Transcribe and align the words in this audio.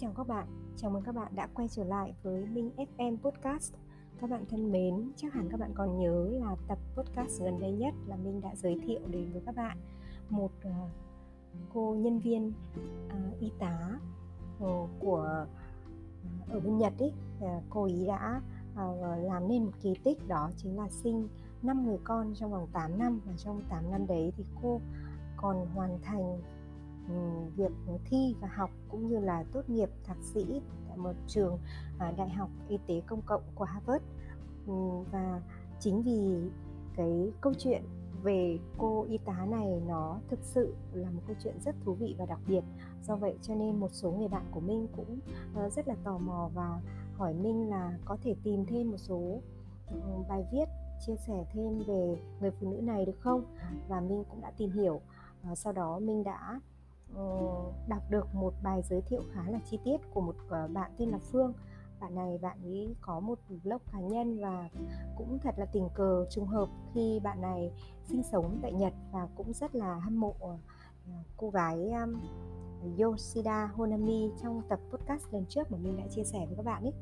chào 0.00 0.12
các 0.16 0.28
bạn, 0.28 0.46
chào 0.76 0.90
mừng 0.90 1.02
các 1.02 1.14
bạn 1.14 1.32
đã 1.34 1.48
quay 1.54 1.68
trở 1.68 1.84
lại 1.84 2.14
với 2.22 2.46
Minh 2.46 2.70
FM 2.76 3.16
Podcast. 3.16 3.74
Các 4.20 4.30
bạn 4.30 4.44
thân 4.50 4.72
mến, 4.72 5.12
chắc 5.16 5.32
hẳn 5.32 5.48
các 5.50 5.60
bạn 5.60 5.70
còn 5.74 5.98
nhớ 5.98 6.30
là 6.30 6.56
tập 6.68 6.78
podcast 6.96 7.42
gần 7.42 7.60
đây 7.60 7.72
nhất 7.72 7.94
là 8.06 8.16
Minh 8.16 8.40
đã 8.40 8.54
giới 8.54 8.80
thiệu 8.86 9.00
đến 9.10 9.32
với 9.32 9.42
các 9.46 9.56
bạn 9.56 9.78
một 10.30 10.50
uh, 10.68 10.90
cô 11.74 11.94
nhân 11.98 12.18
viên 12.18 12.52
uh, 13.06 13.40
y 13.40 13.52
tá 13.58 13.98
uh, 14.64 14.90
của 15.00 15.44
uh, 16.44 16.50
ở 16.50 16.60
bên 16.60 16.78
Nhật 16.78 16.92
ý, 16.98 17.12
uh, 17.44 17.62
cô 17.70 17.84
ý 17.84 18.06
đã 18.06 18.42
uh, 18.72 19.24
làm 19.24 19.48
nên 19.48 19.64
một 19.64 19.72
kỳ 19.82 19.94
tích 20.04 20.28
đó 20.28 20.50
chính 20.56 20.76
là 20.76 20.88
sinh 20.88 21.28
5 21.62 21.86
người 21.86 21.98
con 22.04 22.34
trong 22.34 22.50
vòng 22.50 22.66
8 22.72 22.98
năm 22.98 23.20
và 23.26 23.32
trong 23.36 23.62
8 23.68 23.90
năm 23.90 24.06
đấy 24.06 24.32
thì 24.36 24.44
cô 24.62 24.80
còn 25.36 25.66
hoàn 25.74 25.98
thành 26.02 26.40
Ừ, 27.08 27.14
việc 27.56 27.72
thi 28.04 28.36
và 28.40 28.48
học 28.48 28.70
cũng 28.88 29.08
như 29.08 29.18
là 29.18 29.44
tốt 29.52 29.70
nghiệp 29.70 29.90
thạc 30.04 30.16
sĩ 30.22 30.60
tại 30.88 30.96
một 30.96 31.12
trường 31.26 31.58
à, 31.98 32.12
đại 32.16 32.30
học 32.30 32.50
y 32.68 32.78
tế 32.86 33.02
công 33.06 33.22
cộng 33.22 33.42
của 33.54 33.64
Harvard. 33.64 34.04
Ừ, 34.66 34.74
và 35.12 35.40
chính 35.80 36.02
vì 36.02 36.50
cái 36.96 37.32
câu 37.40 37.54
chuyện 37.58 37.82
về 38.22 38.58
cô 38.78 39.06
y 39.08 39.18
tá 39.18 39.46
này 39.46 39.80
nó 39.86 40.18
thực 40.28 40.38
sự 40.42 40.74
là 40.92 41.10
một 41.10 41.20
câu 41.26 41.36
chuyện 41.42 41.54
rất 41.60 41.74
thú 41.84 41.94
vị 41.94 42.14
và 42.18 42.26
đặc 42.26 42.38
biệt. 42.46 42.64
Do 43.02 43.16
vậy 43.16 43.34
cho 43.42 43.54
nên 43.54 43.80
một 43.80 43.88
số 43.92 44.10
người 44.10 44.28
bạn 44.28 44.46
của 44.50 44.60
minh 44.60 44.88
cũng 44.96 45.18
ờ, 45.54 45.70
rất 45.70 45.88
là 45.88 45.94
tò 46.04 46.18
mò 46.18 46.50
và 46.54 46.80
hỏi 47.14 47.34
minh 47.34 47.70
là 47.70 47.98
có 48.04 48.16
thể 48.22 48.34
tìm 48.42 48.66
thêm 48.66 48.90
một 48.90 48.96
số 48.96 49.40
ừ, 49.90 50.00
bài 50.28 50.44
viết 50.52 50.64
chia 51.06 51.16
sẻ 51.26 51.44
thêm 51.52 51.78
về 51.78 52.16
người 52.40 52.50
phụ 52.50 52.72
nữ 52.72 52.80
này 52.80 53.06
được 53.06 53.20
không? 53.20 53.44
Và 53.88 54.00
minh 54.00 54.24
cũng 54.30 54.40
đã 54.40 54.50
tìm 54.56 54.70
hiểu. 54.70 55.00
Ờ, 55.44 55.54
sau 55.54 55.72
đó 55.72 55.98
minh 55.98 56.24
đã 56.24 56.60
Ờ, 57.14 57.24
đọc 57.88 58.02
được 58.10 58.34
một 58.34 58.54
bài 58.62 58.82
giới 58.82 59.02
thiệu 59.02 59.22
khá 59.32 59.50
là 59.50 59.58
chi 59.70 59.78
tiết 59.84 59.96
của 60.14 60.20
một 60.20 60.34
ờ, 60.48 60.68
bạn 60.68 60.90
tên 60.98 61.08
là 61.08 61.18
Phương. 61.18 61.52
Bạn 62.00 62.14
này 62.14 62.38
bạn 62.38 62.58
ấy 62.62 62.94
có 63.00 63.20
một 63.20 63.38
blog 63.64 63.80
cá 63.92 64.00
nhân 64.00 64.40
và 64.40 64.68
cũng 65.16 65.38
thật 65.42 65.54
là 65.58 65.66
tình 65.66 65.88
cờ 65.94 66.26
trùng 66.30 66.46
hợp 66.46 66.68
khi 66.94 67.20
bạn 67.20 67.40
này 67.40 67.72
sinh 68.08 68.22
sống 68.22 68.58
tại 68.62 68.72
Nhật 68.72 68.92
và 69.12 69.28
cũng 69.36 69.52
rất 69.52 69.74
là 69.74 69.94
hâm 69.94 70.20
mộ 70.20 70.34
ờ, 70.40 70.56
cô 71.36 71.50
gái 71.50 71.90
um, 71.90 72.20
Yoshida 72.98 73.66
Honami 73.66 74.30
trong 74.42 74.62
tập 74.68 74.80
podcast 74.90 75.24
lần 75.32 75.44
trước 75.48 75.72
mà 75.72 75.78
mình 75.78 75.96
đã 75.96 76.04
chia 76.10 76.24
sẻ 76.24 76.46
với 76.46 76.56
các 76.56 76.64
bạn 76.64 76.82
ấy. 76.82 76.92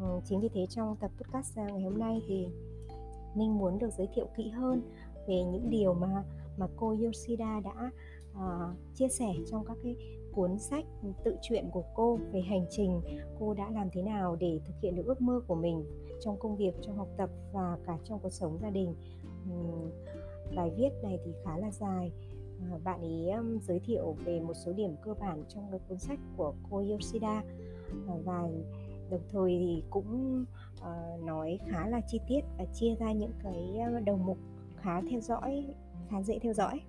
Ừ, 0.00 0.20
chính 0.24 0.40
vì 0.40 0.48
thế 0.54 0.66
trong 0.66 0.96
tập 0.96 1.10
podcast 1.20 1.56
ngày 1.56 1.82
hôm 1.82 1.98
nay 1.98 2.22
thì 2.28 2.48
Ninh 3.34 3.58
muốn 3.58 3.78
được 3.78 3.90
giới 3.90 4.08
thiệu 4.14 4.26
kỹ 4.36 4.50
hơn 4.50 4.82
về 5.28 5.44
những 5.44 5.70
điều 5.70 5.94
mà 5.94 6.24
mà 6.56 6.66
cô 6.76 6.96
Yoshida 7.02 7.60
đã 7.60 7.90
uh, 8.38 8.76
chia 8.94 9.08
sẻ 9.08 9.34
trong 9.50 9.64
các 9.64 9.76
cái 9.82 9.96
cuốn 10.32 10.58
sách 10.58 10.84
tự 11.24 11.36
truyện 11.42 11.68
của 11.72 11.84
cô 11.94 12.18
về 12.32 12.40
hành 12.40 12.66
trình 12.70 13.00
cô 13.38 13.54
đã 13.54 13.70
làm 13.70 13.88
thế 13.92 14.02
nào 14.02 14.36
để 14.36 14.60
thực 14.66 14.74
hiện 14.82 14.96
được 14.96 15.06
ước 15.06 15.20
mơ 15.20 15.40
của 15.46 15.54
mình 15.54 15.84
trong 16.20 16.38
công 16.38 16.56
việc 16.56 16.74
trong 16.82 16.96
học 16.96 17.08
tập 17.16 17.30
và 17.52 17.78
cả 17.86 17.98
trong 18.04 18.18
cuộc 18.22 18.32
sống 18.32 18.58
gia 18.62 18.70
đình. 18.70 18.94
Um, 19.50 19.90
bài 20.56 20.70
viết 20.76 20.90
này 21.02 21.18
thì 21.24 21.32
khá 21.44 21.58
là 21.58 21.70
dài. 21.70 22.12
Uh, 22.74 22.84
bạn 22.84 23.02
ý 23.02 23.30
um, 23.30 23.58
giới 23.60 23.80
thiệu 23.80 24.16
về 24.24 24.40
một 24.40 24.54
số 24.54 24.72
điểm 24.72 24.96
cơ 25.02 25.14
bản 25.14 25.44
trong 25.48 25.68
cái 25.70 25.80
cuốn 25.88 25.98
sách 25.98 26.18
của 26.36 26.54
cô 26.70 26.76
Yoshida. 26.76 27.42
Uh, 27.92 28.24
và 28.24 28.48
đồng 29.10 29.22
thời 29.32 29.58
thì 29.58 29.82
cũng 29.90 30.44
uh, 30.80 31.24
nói 31.24 31.58
khá 31.68 31.88
là 31.88 32.00
chi 32.08 32.20
tiết 32.28 32.40
và 32.58 32.64
chia 32.64 32.94
ra 32.94 33.12
những 33.12 33.32
cái 33.42 33.78
đầu 34.04 34.16
mục 34.16 34.38
khá 34.76 35.00
theo 35.10 35.20
dõi 35.20 35.74
khá 36.08 36.22
dễ 36.22 36.38
theo 36.38 36.52
dõi. 36.52 36.80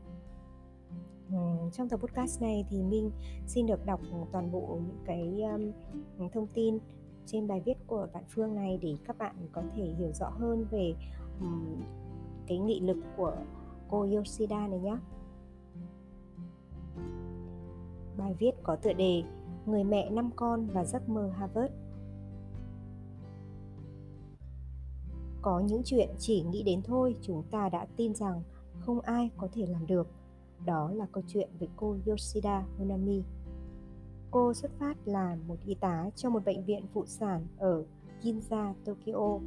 Ừ, 1.32 1.38
trong 1.72 1.90
tập 1.90 2.00
podcast 2.00 2.42
này 2.42 2.66
thì 2.70 2.84
Minh 2.84 3.12
xin 3.48 3.66
được 3.66 3.86
đọc 3.86 4.00
toàn 4.32 4.52
bộ 4.52 4.80
những 4.88 5.04
cái 5.06 5.42
um, 5.42 5.72
thông 6.34 6.48
tin 6.48 6.80
trên 7.26 7.48
bài 7.48 7.62
viết 7.66 7.88
của 7.88 8.08
bạn 8.14 8.24
Phương 8.30 8.56
này 8.56 8.80
để 8.82 8.96
các 9.08 9.18
bạn 9.18 9.36
có 9.52 9.64
thể 9.76 9.84
hiểu 9.84 10.12
rõ 10.12 10.30
hơn 10.30 10.66
về 10.72 10.94
um, 11.40 11.82
cái 12.48 12.58
nghị 12.58 12.80
lực 12.80 12.98
của 13.18 13.34
cô 13.90 14.02
Yoshida 14.02 14.68
này 14.68 14.80
nhé. 14.80 14.98
Bài 18.18 18.36
viết 18.40 18.52
có 18.64 18.76
tựa 18.76 18.94
đề 18.94 19.24
Người 19.66 19.84
mẹ 19.84 20.10
năm 20.10 20.30
con 20.36 20.68
và 20.68 20.86
giấc 20.86 21.10
mơ 21.10 21.32
Harvard. 21.36 21.74
Có 25.42 25.60
những 25.60 25.82
chuyện 25.86 26.10
chỉ 26.20 26.42
nghĩ 26.42 26.64
đến 26.64 26.82
thôi 26.82 27.16
chúng 27.22 27.44
ta 27.52 27.70
đã 27.70 27.88
tin 27.96 28.16
rằng 28.16 28.42
không 28.80 29.00
ai 29.00 29.30
có 29.38 29.48
thể 29.54 29.66
làm 29.66 29.88
được– 29.88 30.08
đó 30.66 30.92
là 30.94 31.06
câu 31.12 31.24
chuyện 31.28 31.50
về 31.60 31.68
cô 31.76 31.98
Yoshida 32.06 32.66
Munami. 32.80 33.24
Cô 34.32 34.54
xuất 34.54 34.72
phát 34.80 34.98
là 35.06 35.38
một 35.48 35.56
y 35.66 35.76
tá 35.76 36.10
trong 36.16 36.34
một 36.34 36.46
bệnh 36.46 36.66
viện 36.66 36.86
phụ 36.94 37.06
sản 37.06 37.48
ở 37.58 37.84
Ginza, 38.22 38.74
Tokyo. 38.86 39.40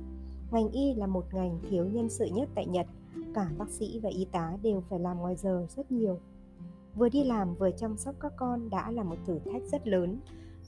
Ngành 0.51 0.69
y 0.69 0.95
là 0.95 1.07
một 1.07 1.35
ngành 1.35 1.59
thiếu 1.71 1.87
nhân 1.87 2.09
sự 2.09 2.25
nhất 2.25 2.49
tại 2.55 2.67
Nhật. 2.67 2.87
Cả 3.35 3.51
bác 3.59 3.71
sĩ 3.71 4.01
và 4.03 4.11
y 4.11 4.25
tá 4.25 4.57
đều 4.63 4.83
phải 4.89 4.99
làm 4.99 5.19
ngoài 5.19 5.37
giờ 5.37 5.67
rất 5.69 5.93
nhiều. 5.93 6.19
Vừa 6.95 7.09
đi 7.09 7.25
làm 7.25 7.55
vừa 7.55 7.71
chăm 7.71 7.97
sóc 7.97 8.15
các 8.21 8.33
con 8.37 8.71
đã 8.71 8.91
là 8.91 9.03
một 9.03 9.17
thử 9.27 9.39
thách 9.39 9.63
rất 9.63 9.87
lớn. 9.89 10.21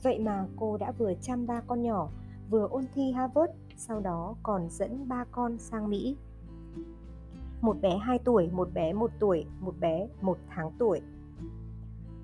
Vậy 0.02 0.18
mà 0.18 0.46
cô 0.56 0.76
đã 0.76 0.92
vừa 0.92 1.14
chăm 1.20 1.46
ba 1.46 1.60
con 1.66 1.82
nhỏ, 1.82 2.10
vừa 2.50 2.68
ôn 2.68 2.84
thi 2.94 3.12
Harvard, 3.12 3.52
sau 3.76 4.00
đó 4.00 4.34
còn 4.42 4.68
dẫn 4.70 5.08
ba 5.08 5.24
con 5.30 5.58
sang 5.58 5.90
Mỹ 5.90 6.16
một 7.60 7.80
bé 7.80 7.98
2 7.98 8.18
tuổi, 8.18 8.48
một 8.52 8.68
bé 8.74 8.92
1 8.92 9.10
tuổi, 9.18 9.46
một 9.60 9.74
bé 9.80 10.08
1 10.20 10.38
tháng 10.48 10.72
tuổi. 10.78 11.00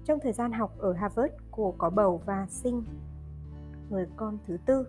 Trong 0.05 0.19
thời 0.23 0.33
gian 0.33 0.53
học 0.53 0.75
ở 0.79 0.93
Harvard, 0.93 1.35
cô 1.51 1.75
có 1.79 1.91
bầu 1.91 2.23
và 2.27 2.47
sinh 2.49 2.85
người 3.91 4.07
con 4.17 4.39
thứ 4.47 4.57
tư. 4.67 4.89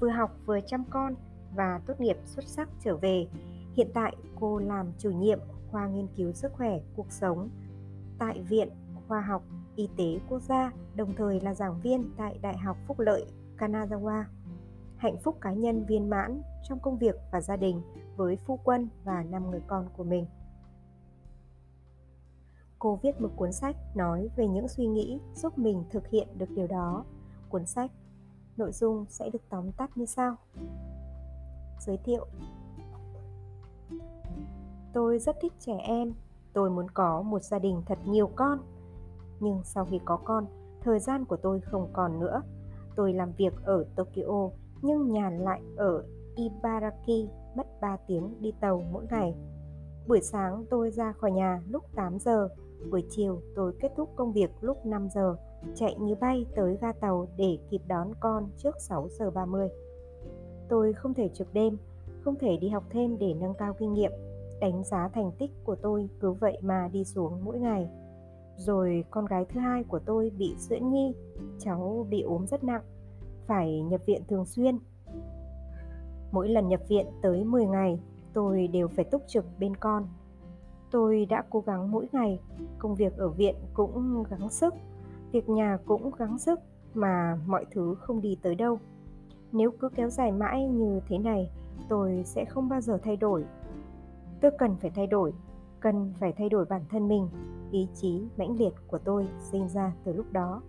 Vừa 0.00 0.08
học 0.08 0.36
vừa 0.46 0.60
chăm 0.60 0.84
con 0.90 1.14
và 1.54 1.80
tốt 1.86 2.00
nghiệp 2.00 2.16
xuất 2.24 2.44
sắc 2.44 2.68
trở 2.80 2.96
về. 2.96 3.26
Hiện 3.74 3.88
tại 3.94 4.16
cô 4.40 4.58
làm 4.58 4.92
chủ 4.98 5.10
nhiệm 5.10 5.38
khoa 5.70 5.86
nghiên 5.86 6.06
cứu 6.16 6.32
sức 6.32 6.52
khỏe 6.52 6.80
cuộc 6.96 7.12
sống 7.12 7.48
tại 8.18 8.42
Viện 8.48 8.68
Khoa 9.08 9.20
học 9.20 9.42
Y 9.76 9.88
tế 9.96 10.18
Quốc 10.28 10.42
gia, 10.42 10.72
đồng 10.94 11.14
thời 11.16 11.40
là 11.40 11.54
giảng 11.54 11.80
viên 11.80 12.10
tại 12.16 12.38
Đại 12.42 12.58
học 12.58 12.76
Phúc 12.86 13.00
lợi 13.00 13.26
Kanazawa 13.58 14.24
hạnh 14.96 15.16
phúc 15.24 15.38
cá 15.40 15.52
nhân 15.52 15.86
viên 15.86 16.10
mãn 16.10 16.42
trong 16.68 16.78
công 16.78 16.98
việc 16.98 17.14
và 17.32 17.40
gia 17.40 17.56
đình 17.56 17.82
với 18.16 18.36
phu 18.36 18.58
quân 18.64 18.88
và 19.04 19.22
năm 19.22 19.50
người 19.50 19.62
con 19.66 19.88
của 19.96 20.04
mình. 20.04 20.26
Cô 22.78 22.98
viết 23.02 23.20
một 23.20 23.30
cuốn 23.36 23.52
sách 23.52 23.76
nói 23.94 24.28
về 24.36 24.48
những 24.48 24.68
suy 24.68 24.86
nghĩ 24.86 25.20
giúp 25.34 25.58
mình 25.58 25.84
thực 25.90 26.08
hiện 26.08 26.28
được 26.38 26.50
điều 26.50 26.66
đó. 26.66 27.04
Cuốn 27.48 27.66
sách 27.66 27.90
nội 28.56 28.72
dung 28.72 29.04
sẽ 29.08 29.30
được 29.30 29.42
tóm 29.48 29.72
tắt 29.72 29.96
như 29.96 30.06
sau. 30.06 30.36
Giới 31.80 31.96
thiệu 31.96 32.26
Tôi 34.92 35.18
rất 35.18 35.36
thích 35.40 35.52
trẻ 35.60 35.78
em, 35.78 36.14
tôi 36.52 36.70
muốn 36.70 36.90
có 36.90 37.22
một 37.22 37.42
gia 37.42 37.58
đình 37.58 37.82
thật 37.86 37.98
nhiều 38.06 38.30
con. 38.36 38.58
Nhưng 39.40 39.60
sau 39.64 39.84
khi 39.84 40.00
có 40.04 40.16
con, 40.16 40.46
thời 40.80 40.98
gian 40.98 41.24
của 41.24 41.36
tôi 41.36 41.60
không 41.60 41.90
còn 41.92 42.20
nữa. 42.20 42.42
Tôi 42.96 43.12
làm 43.12 43.32
việc 43.32 43.54
ở 43.64 43.84
Tokyo 43.96 44.50
nhưng 44.82 45.12
nhà 45.12 45.30
lại 45.30 45.62
ở 45.76 46.04
Ibaraki 46.34 47.28
mất 47.56 47.80
3 47.80 47.96
tiếng 48.06 48.34
đi 48.40 48.52
tàu 48.60 48.82
mỗi 48.92 49.04
ngày. 49.10 49.34
Buổi 50.08 50.20
sáng 50.20 50.64
tôi 50.70 50.90
ra 50.90 51.12
khỏi 51.12 51.32
nhà 51.32 51.62
lúc 51.70 51.84
8 51.94 52.18
giờ, 52.18 52.48
buổi 52.90 53.04
chiều 53.10 53.40
tôi 53.54 53.72
kết 53.80 53.92
thúc 53.96 54.08
công 54.16 54.32
việc 54.32 54.50
lúc 54.60 54.86
5 54.86 55.08
giờ, 55.14 55.36
chạy 55.74 55.96
như 56.00 56.14
bay 56.14 56.46
tới 56.56 56.78
ga 56.80 56.92
tàu 56.92 57.28
để 57.36 57.58
kịp 57.70 57.80
đón 57.86 58.12
con 58.20 58.50
trước 58.56 58.74
6 58.80 59.08
giờ 59.08 59.30
30. 59.30 59.68
Tôi 60.68 60.92
không 60.92 61.14
thể 61.14 61.28
trực 61.34 61.52
đêm, 61.52 61.76
không 62.20 62.38
thể 62.38 62.56
đi 62.56 62.68
học 62.68 62.84
thêm 62.90 63.18
để 63.18 63.34
nâng 63.34 63.54
cao 63.54 63.74
kinh 63.78 63.92
nghiệm, 63.92 64.12
đánh 64.60 64.84
giá 64.84 65.08
thành 65.08 65.30
tích 65.38 65.50
của 65.64 65.76
tôi 65.76 66.08
cứ 66.20 66.32
vậy 66.32 66.58
mà 66.62 66.88
đi 66.92 67.04
xuống 67.04 67.44
mỗi 67.44 67.58
ngày. 67.58 67.88
Rồi 68.56 69.04
con 69.10 69.26
gái 69.26 69.44
thứ 69.44 69.60
hai 69.60 69.84
của 69.84 69.98
tôi 69.98 70.30
bị 70.38 70.54
dưỡng 70.58 70.90
nhi, 70.90 71.14
cháu 71.58 72.06
bị 72.10 72.22
ốm 72.22 72.46
rất 72.46 72.64
nặng, 72.64 72.82
phải 73.46 73.80
nhập 73.80 74.00
viện 74.06 74.22
thường 74.28 74.46
xuyên. 74.46 74.78
Mỗi 76.32 76.48
lần 76.48 76.68
nhập 76.68 76.80
viện 76.88 77.06
tới 77.22 77.44
10 77.44 77.66
ngày, 77.66 78.00
tôi 78.32 78.68
đều 78.68 78.88
phải 78.88 79.04
túc 79.04 79.22
trực 79.26 79.44
bên 79.58 79.76
con. 79.76 80.08
Tôi 80.90 81.26
đã 81.26 81.44
cố 81.50 81.60
gắng 81.60 81.90
mỗi 81.90 82.08
ngày, 82.12 82.40
công 82.78 82.94
việc 82.94 83.16
ở 83.16 83.28
viện 83.28 83.54
cũng 83.74 84.24
gắng 84.30 84.50
sức, 84.50 84.74
việc 85.32 85.48
nhà 85.48 85.78
cũng 85.86 86.10
gắng 86.18 86.38
sức 86.38 86.60
mà 86.94 87.38
mọi 87.46 87.64
thứ 87.70 87.94
không 87.94 88.20
đi 88.20 88.36
tới 88.42 88.54
đâu. 88.54 88.78
Nếu 89.52 89.70
cứ 89.70 89.88
kéo 89.88 90.08
dài 90.08 90.32
mãi 90.32 90.66
như 90.66 91.00
thế 91.08 91.18
này, 91.18 91.50
tôi 91.88 92.22
sẽ 92.24 92.44
không 92.44 92.68
bao 92.68 92.80
giờ 92.80 92.98
thay 93.02 93.16
đổi. 93.16 93.44
Tôi 94.40 94.50
cần 94.58 94.76
phải 94.76 94.90
thay 94.94 95.06
đổi, 95.06 95.32
cần 95.80 96.12
phải 96.20 96.32
thay 96.32 96.48
đổi 96.48 96.64
bản 96.64 96.82
thân 96.90 97.08
mình, 97.08 97.28
ý 97.70 97.88
chí 97.94 98.22
mãnh 98.36 98.56
liệt 98.58 98.72
của 98.86 98.98
tôi 98.98 99.28
sinh 99.50 99.68
ra 99.68 99.92
từ 100.04 100.12
lúc 100.12 100.26
đó. 100.32 100.62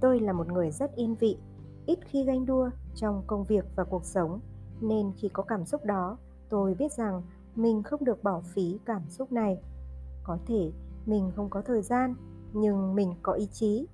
Tôi 0.00 0.20
là 0.20 0.32
một 0.32 0.48
người 0.52 0.70
rất 0.70 0.96
yên 0.96 1.14
vị, 1.14 1.38
ít 1.86 1.98
khi 2.04 2.24
ganh 2.24 2.46
đua 2.46 2.70
trong 2.94 3.22
công 3.26 3.44
việc 3.44 3.64
và 3.76 3.84
cuộc 3.84 4.04
sống, 4.04 4.40
nên 4.80 5.12
khi 5.16 5.28
có 5.28 5.42
cảm 5.42 5.64
xúc 5.64 5.84
đó, 5.84 6.18
tôi 6.48 6.74
biết 6.74 6.92
rằng 6.92 7.22
mình 7.56 7.82
không 7.82 8.04
được 8.04 8.22
bỏ 8.22 8.40
phí 8.40 8.78
cảm 8.84 9.02
xúc 9.08 9.32
này. 9.32 9.62
Có 10.22 10.38
thể 10.46 10.72
mình 11.06 11.32
không 11.36 11.50
có 11.50 11.62
thời 11.62 11.82
gian, 11.82 12.14
nhưng 12.52 12.94
mình 12.94 13.14
có 13.22 13.32
ý 13.32 13.46
chí. 13.46 13.86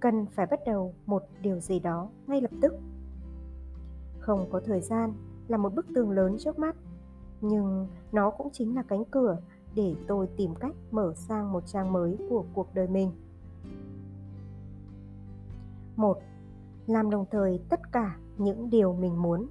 cần 0.00 0.26
phải 0.26 0.46
bắt 0.46 0.60
đầu 0.66 0.94
một 1.06 1.22
điều 1.42 1.60
gì 1.60 1.80
đó 1.80 2.08
ngay 2.26 2.40
lập 2.40 2.50
tức 2.62 2.74
không 4.18 4.48
có 4.50 4.60
thời 4.60 4.80
gian 4.80 5.12
là 5.48 5.56
một 5.56 5.74
bức 5.74 5.86
tường 5.94 6.10
lớn 6.10 6.36
trước 6.38 6.58
mắt 6.58 6.76
nhưng 7.40 7.88
nó 8.12 8.30
cũng 8.30 8.48
chính 8.52 8.74
là 8.74 8.82
cánh 8.82 9.04
cửa 9.04 9.38
để 9.74 9.94
tôi 10.06 10.28
tìm 10.36 10.54
cách 10.54 10.74
mở 10.90 11.14
sang 11.14 11.52
một 11.52 11.66
trang 11.66 11.92
mới 11.92 12.16
của 12.30 12.44
cuộc 12.54 12.74
đời 12.74 12.88
mình 12.88 13.10
một 15.96 16.18
làm 16.86 17.10
đồng 17.10 17.24
thời 17.30 17.60
tất 17.68 17.92
cả 17.92 18.16
những 18.38 18.70
điều 18.70 18.92
mình 18.92 19.22
muốn. 19.22 19.46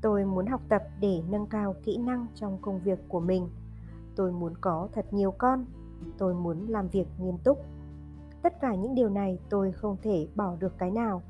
Tôi 0.00 0.24
muốn 0.24 0.46
học 0.46 0.60
tập 0.68 0.82
để 1.00 1.22
nâng 1.28 1.46
cao 1.46 1.74
kỹ 1.84 1.96
năng 1.96 2.26
trong 2.34 2.58
công 2.62 2.80
việc 2.80 2.98
của 3.08 3.20
mình. 3.20 3.48
Tôi 4.16 4.32
muốn 4.32 4.54
có 4.60 4.88
thật 4.92 5.12
nhiều 5.12 5.30
con. 5.30 5.64
Tôi 6.18 6.34
muốn 6.34 6.66
làm 6.66 6.88
việc 6.88 7.06
nghiêm 7.18 7.38
túc. 7.38 7.58
Tất 8.42 8.60
cả 8.60 8.74
những 8.74 8.94
điều 8.94 9.08
này 9.08 9.38
tôi 9.48 9.72
không 9.72 9.96
thể 10.02 10.28
bỏ 10.34 10.56
được 10.60 10.78
cái 10.78 10.90
nào 10.90 11.22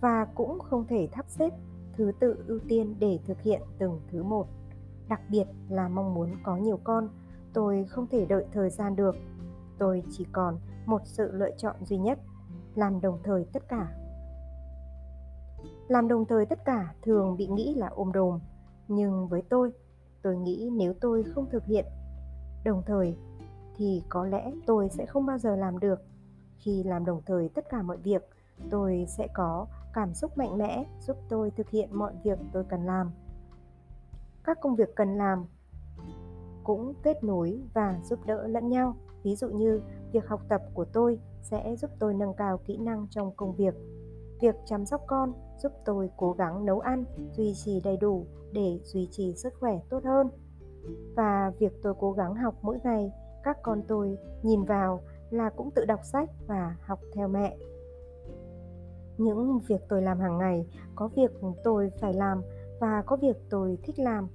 và 0.00 0.24
cũng 0.24 0.58
không 0.58 0.84
thể 0.86 1.08
thắp 1.12 1.24
xếp 1.28 1.50
thứ 1.96 2.12
tự 2.20 2.44
ưu 2.46 2.58
tiên 2.68 2.94
để 2.98 3.18
thực 3.26 3.42
hiện 3.42 3.62
từng 3.78 4.00
thứ 4.10 4.22
một. 4.22 4.46
Đặc 5.08 5.20
biệt 5.30 5.44
là 5.68 5.88
mong 5.88 6.14
muốn 6.14 6.30
có 6.42 6.56
nhiều 6.56 6.80
con, 6.84 7.08
tôi 7.52 7.84
không 7.84 8.06
thể 8.06 8.26
đợi 8.26 8.46
thời 8.52 8.70
gian 8.70 8.96
được. 8.96 9.16
Tôi 9.78 10.02
chỉ 10.10 10.26
còn 10.32 10.58
một 10.86 11.00
sự 11.04 11.32
lựa 11.32 11.50
chọn 11.58 11.76
duy 11.84 11.98
nhất 11.98 12.18
làm 12.74 13.00
đồng 13.00 13.18
thời 13.24 13.46
tất 13.52 13.68
cả. 13.68 13.94
Làm 15.88 16.08
đồng 16.08 16.24
thời 16.24 16.46
tất 16.46 16.64
cả 16.64 16.94
thường 17.02 17.36
bị 17.36 17.46
nghĩ 17.46 17.74
là 17.74 17.86
ôm 17.86 18.12
đồm, 18.12 18.40
nhưng 18.88 19.28
với 19.28 19.42
tôi 19.48 19.72
tôi 20.22 20.36
nghĩ 20.36 20.70
nếu 20.72 20.94
tôi 21.00 21.24
không 21.34 21.50
thực 21.50 21.64
hiện 21.64 21.84
đồng 22.64 22.82
thời 22.86 23.16
thì 23.76 24.02
có 24.08 24.26
lẽ 24.26 24.52
tôi 24.66 24.88
sẽ 24.88 25.06
không 25.06 25.26
bao 25.26 25.38
giờ 25.38 25.56
làm 25.56 25.78
được. 25.78 26.02
Khi 26.58 26.82
làm 26.82 27.04
đồng 27.04 27.22
thời 27.26 27.48
tất 27.48 27.64
cả 27.70 27.82
mọi 27.82 27.96
việc, 27.96 28.28
tôi 28.70 29.04
sẽ 29.08 29.28
có 29.34 29.66
cảm 29.92 30.14
xúc 30.14 30.38
mạnh 30.38 30.58
mẽ 30.58 30.84
giúp 31.00 31.16
tôi 31.28 31.50
thực 31.50 31.70
hiện 31.70 31.88
mọi 31.92 32.12
việc 32.24 32.38
tôi 32.52 32.64
cần 32.68 32.86
làm. 32.86 33.10
Các 34.44 34.58
công 34.60 34.76
việc 34.76 34.94
cần 34.96 35.16
làm 35.16 35.44
cũng 36.64 36.94
kết 37.02 37.24
nối 37.24 37.60
và 37.74 38.00
giúp 38.04 38.18
đỡ 38.26 38.46
lẫn 38.46 38.68
nhau. 38.68 38.96
Ví 39.22 39.36
dụ 39.36 39.48
như 39.48 39.80
việc 40.14 40.28
học 40.28 40.40
tập 40.48 40.62
của 40.74 40.84
tôi 40.84 41.18
sẽ 41.42 41.76
giúp 41.76 41.90
tôi 41.98 42.14
nâng 42.14 42.34
cao 42.34 42.58
kỹ 42.58 42.76
năng 42.76 43.06
trong 43.10 43.32
công 43.36 43.54
việc. 43.54 43.74
Việc 44.40 44.54
chăm 44.66 44.86
sóc 44.86 45.00
con 45.06 45.32
giúp 45.62 45.72
tôi 45.84 46.10
cố 46.16 46.32
gắng 46.32 46.64
nấu 46.64 46.80
ăn, 46.80 47.04
duy 47.32 47.52
trì 47.54 47.80
đầy 47.84 47.96
đủ 47.96 48.26
để 48.52 48.80
duy 48.84 49.08
trì 49.10 49.34
sức 49.34 49.52
khỏe 49.60 49.80
tốt 49.88 50.04
hơn. 50.04 50.28
Và 51.16 51.52
việc 51.58 51.72
tôi 51.82 51.94
cố 51.98 52.12
gắng 52.12 52.34
học 52.34 52.54
mỗi 52.62 52.78
ngày, 52.84 53.12
các 53.42 53.58
con 53.62 53.82
tôi 53.88 54.18
nhìn 54.42 54.62
vào 54.62 55.00
là 55.30 55.50
cũng 55.50 55.70
tự 55.70 55.84
đọc 55.84 56.00
sách 56.02 56.30
và 56.46 56.76
học 56.80 56.98
theo 57.14 57.28
mẹ. 57.28 57.56
Những 59.18 59.58
việc 59.68 59.80
tôi 59.88 60.02
làm 60.02 60.18
hàng 60.18 60.38
ngày, 60.38 60.66
có 60.94 61.08
việc 61.08 61.30
tôi 61.64 61.90
phải 62.00 62.14
làm 62.14 62.42
và 62.80 63.02
có 63.06 63.16
việc 63.16 63.36
tôi 63.50 63.78
thích 63.82 63.98
làm. 63.98 64.28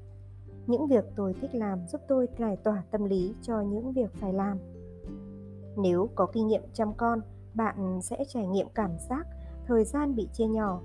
Những 0.68 0.88
việc 0.88 1.06
tôi 1.16 1.34
thích 1.42 1.56
làm 1.56 1.88
giúp 1.88 2.02
tôi 2.08 2.28
giải 2.40 2.58
tỏa 2.64 2.84
tâm 2.92 3.06
lý 3.06 3.36
cho 3.42 3.62
những 3.62 3.92
việc 3.92 4.12
phải 4.14 4.34
làm 4.34 4.58
nếu 5.78 6.10
có 6.16 6.26
kinh 6.26 6.48
nghiệm 6.48 6.64
chăm 6.74 6.94
con, 6.94 7.22
bạn 7.54 8.00
sẽ 8.02 8.24
trải 8.28 8.48
nghiệm 8.48 8.68
cảm 8.74 8.92
giác 9.10 9.28
thời 9.66 9.86
gian 9.86 10.16
bị 10.16 10.30
chia 10.34 10.48
nhỏ. 10.48 10.82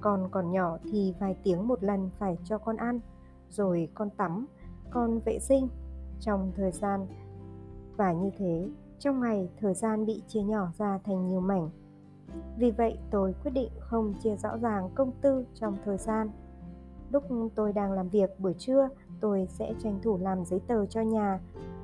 Con 0.00 0.28
còn 0.30 0.52
nhỏ 0.52 0.78
thì 0.84 1.14
vài 1.20 1.36
tiếng 1.42 1.68
một 1.68 1.84
lần 1.84 2.10
phải 2.18 2.38
cho 2.44 2.58
con 2.58 2.76
ăn, 2.76 3.00
rồi 3.50 3.88
con 3.94 4.10
tắm, 4.10 4.46
con 4.90 5.18
vệ 5.18 5.38
sinh. 5.38 5.68
Trong 6.20 6.52
thời 6.56 6.72
gian, 6.72 7.06
và 7.96 8.12
như 8.12 8.30
thế, 8.38 8.68
trong 8.98 9.20
ngày 9.20 9.48
thời 9.60 9.74
gian 9.74 10.06
bị 10.06 10.22
chia 10.28 10.42
nhỏ 10.42 10.68
ra 10.78 10.98
thành 11.04 11.28
nhiều 11.28 11.40
mảnh. 11.40 11.70
Vì 12.58 12.70
vậy, 12.70 12.98
tôi 13.10 13.34
quyết 13.42 13.50
định 13.50 13.70
không 13.80 14.14
chia 14.22 14.36
rõ 14.36 14.56
ràng 14.56 14.90
công 14.94 15.12
tư 15.20 15.46
trong 15.54 15.76
thời 15.84 15.96
gian. 15.96 16.30
Lúc 17.10 17.24
tôi 17.54 17.72
đang 17.72 17.92
làm 17.92 18.08
việc 18.08 18.40
buổi 18.40 18.54
trưa, 18.58 18.88
tôi 19.20 19.46
sẽ 19.50 19.74
tranh 19.78 19.98
thủ 20.02 20.18
làm 20.18 20.44
giấy 20.44 20.60
tờ 20.66 20.86
cho 20.86 21.00
nhà. 21.00 21.40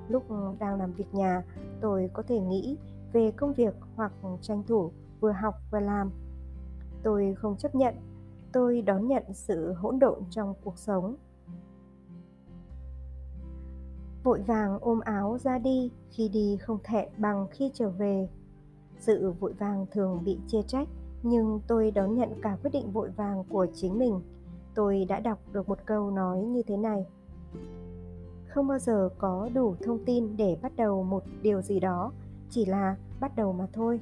Lúc 0.08 0.22
đang 0.58 0.78
làm 0.78 0.92
việc 0.92 1.14
nhà 1.14 1.42
tôi 1.82 2.10
có 2.12 2.22
thể 2.22 2.40
nghĩ 2.40 2.76
về 3.12 3.30
công 3.30 3.52
việc 3.52 3.74
hoặc 3.96 4.12
tranh 4.40 4.62
thủ 4.66 4.92
vừa 5.20 5.32
học 5.32 5.54
vừa 5.70 5.80
làm. 5.80 6.10
Tôi 7.02 7.34
không 7.38 7.56
chấp 7.56 7.74
nhận, 7.74 7.94
tôi 8.52 8.82
đón 8.82 9.08
nhận 9.08 9.22
sự 9.32 9.72
hỗn 9.72 9.98
độn 9.98 10.18
trong 10.30 10.54
cuộc 10.64 10.78
sống. 10.78 11.16
Vội 14.24 14.40
vàng 14.42 14.78
ôm 14.80 15.00
áo 15.00 15.38
ra 15.38 15.58
đi 15.58 15.90
khi 16.10 16.28
đi 16.28 16.56
không 16.56 16.78
thẹn 16.84 17.08
bằng 17.16 17.46
khi 17.50 17.70
trở 17.74 17.90
về. 17.90 18.28
Sự 18.98 19.32
vội 19.40 19.52
vàng 19.52 19.86
thường 19.90 20.24
bị 20.24 20.38
chê 20.46 20.62
trách, 20.62 20.88
nhưng 21.22 21.60
tôi 21.66 21.90
đón 21.90 22.14
nhận 22.14 22.28
cả 22.42 22.56
quyết 22.62 22.70
định 22.72 22.92
vội 22.92 23.10
vàng 23.10 23.44
của 23.48 23.66
chính 23.74 23.98
mình. 23.98 24.20
Tôi 24.74 25.04
đã 25.04 25.20
đọc 25.20 25.38
được 25.52 25.68
một 25.68 25.78
câu 25.86 26.10
nói 26.10 26.42
như 26.42 26.62
thế 26.62 26.76
này 26.76 27.06
không 28.54 28.68
bao 28.68 28.78
giờ 28.78 29.08
có 29.18 29.48
đủ 29.54 29.74
thông 29.82 30.04
tin 30.04 30.36
để 30.36 30.56
bắt 30.62 30.72
đầu 30.76 31.04
một 31.04 31.22
điều 31.42 31.62
gì 31.62 31.80
đó, 31.80 32.12
chỉ 32.50 32.64
là 32.64 32.96
bắt 33.20 33.36
đầu 33.36 33.52
mà 33.52 33.66
thôi. 33.72 34.00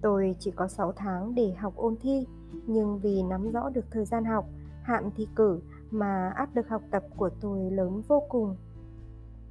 Tôi 0.00 0.36
chỉ 0.38 0.50
có 0.50 0.68
6 0.68 0.92
tháng 0.92 1.34
để 1.34 1.54
học 1.54 1.76
ôn 1.76 1.96
thi, 2.00 2.26
nhưng 2.66 2.98
vì 2.98 3.22
nắm 3.22 3.50
rõ 3.52 3.68
được 3.68 3.84
thời 3.90 4.04
gian 4.04 4.24
học, 4.24 4.46
hạn 4.82 5.10
thi 5.16 5.28
cử 5.36 5.60
mà 5.90 6.32
áp 6.36 6.56
lực 6.56 6.68
học 6.68 6.82
tập 6.90 7.02
của 7.16 7.30
tôi 7.40 7.70
lớn 7.70 8.02
vô 8.08 8.22
cùng. 8.28 8.56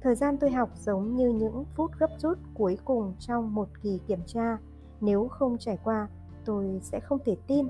Thời 0.00 0.14
gian 0.14 0.36
tôi 0.38 0.50
học 0.50 0.70
giống 0.76 1.16
như 1.16 1.28
những 1.28 1.64
phút 1.74 1.90
gấp 1.98 2.10
rút 2.18 2.38
cuối 2.54 2.78
cùng 2.84 3.14
trong 3.18 3.54
một 3.54 3.68
kỳ 3.82 4.00
kiểm 4.06 4.20
tra. 4.26 4.58
Nếu 5.00 5.28
không 5.28 5.58
trải 5.58 5.78
qua, 5.84 6.08
tôi 6.44 6.80
sẽ 6.82 7.00
không 7.00 7.18
thể 7.24 7.36
tin 7.46 7.66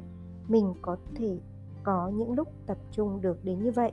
mình 0.49 0.75
có 0.83 0.97
thể 1.15 1.39
có 1.83 2.09
những 2.09 2.33
lúc 2.33 2.49
tập 2.67 2.79
trung 2.93 3.21
được 3.21 3.45
đến 3.45 3.63
như 3.63 3.71
vậy 3.71 3.93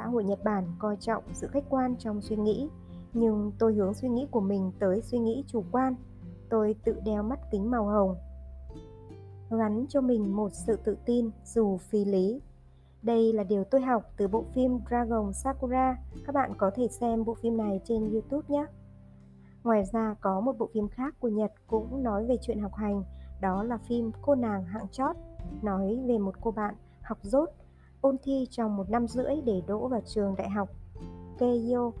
xã 0.00 0.06
hội 0.06 0.24
nhật 0.24 0.44
bản 0.44 0.64
coi 0.78 0.96
trọng 0.96 1.22
sự 1.32 1.46
khách 1.46 1.64
quan 1.68 1.96
trong 1.98 2.20
suy 2.20 2.36
nghĩ. 2.36 2.68
Nhưng 3.12 3.52
tôi 3.58 3.74
hướng 3.74 3.94
suy 3.94 4.08
nghĩ 4.08 4.26
của 4.30 4.40
mình 4.40 4.72
tới 4.78 5.00
suy 5.02 5.18
nghĩ 5.18 5.44
chủ 5.46 5.64
quan. 5.72 5.94
Tôi 6.48 6.74
tự 6.84 7.00
đeo 7.04 7.22
mắt 7.22 7.40
kính 7.50 7.70
màu 7.70 7.84
hồng. 7.84 8.16
Gắn 9.50 9.86
cho 9.88 10.00
mình 10.00 10.36
một 10.36 10.48
sự 10.52 10.76
tự 10.84 10.96
tin 11.06 11.30
dù 11.44 11.76
phi 11.76 12.04
lý. 12.04 12.40
Đây 13.02 13.32
là 13.32 13.44
điều 13.44 13.64
tôi 13.64 13.80
học 13.80 14.02
từ 14.16 14.28
bộ 14.28 14.44
phim 14.54 14.80
Dragon 14.88 15.32
Sakura. 15.32 15.96
Các 16.26 16.34
bạn 16.34 16.52
có 16.58 16.70
thể 16.74 16.88
xem 16.88 17.24
bộ 17.24 17.34
phim 17.34 17.56
này 17.56 17.80
trên 17.84 18.10
YouTube 18.12 18.46
nhé. 18.48 18.66
Ngoài 19.64 19.84
ra 19.92 20.14
có 20.20 20.40
một 20.40 20.58
bộ 20.58 20.68
phim 20.74 20.88
khác 20.88 21.14
của 21.20 21.28
Nhật 21.28 21.52
cũng 21.66 22.02
nói 22.02 22.26
về 22.26 22.36
chuyện 22.42 22.60
học 22.60 22.74
hành, 22.74 23.02
đó 23.40 23.62
là 23.62 23.78
phim 23.88 24.10
Cô 24.22 24.34
nàng 24.34 24.64
hạng 24.64 24.88
chót, 24.92 25.16
nói 25.62 25.98
về 26.06 26.18
một 26.18 26.34
cô 26.40 26.50
bạn 26.50 26.74
học 27.02 27.18
dốt, 27.22 27.48
ôn 28.00 28.16
thi 28.22 28.46
trong 28.50 28.76
một 28.76 28.90
năm 28.90 29.06
rưỡi 29.06 29.34
để 29.44 29.62
đỗ 29.66 29.88
vào 29.88 30.00
trường 30.06 30.34
đại 30.36 30.50
học 30.50 30.68
Keio, 31.38 31.92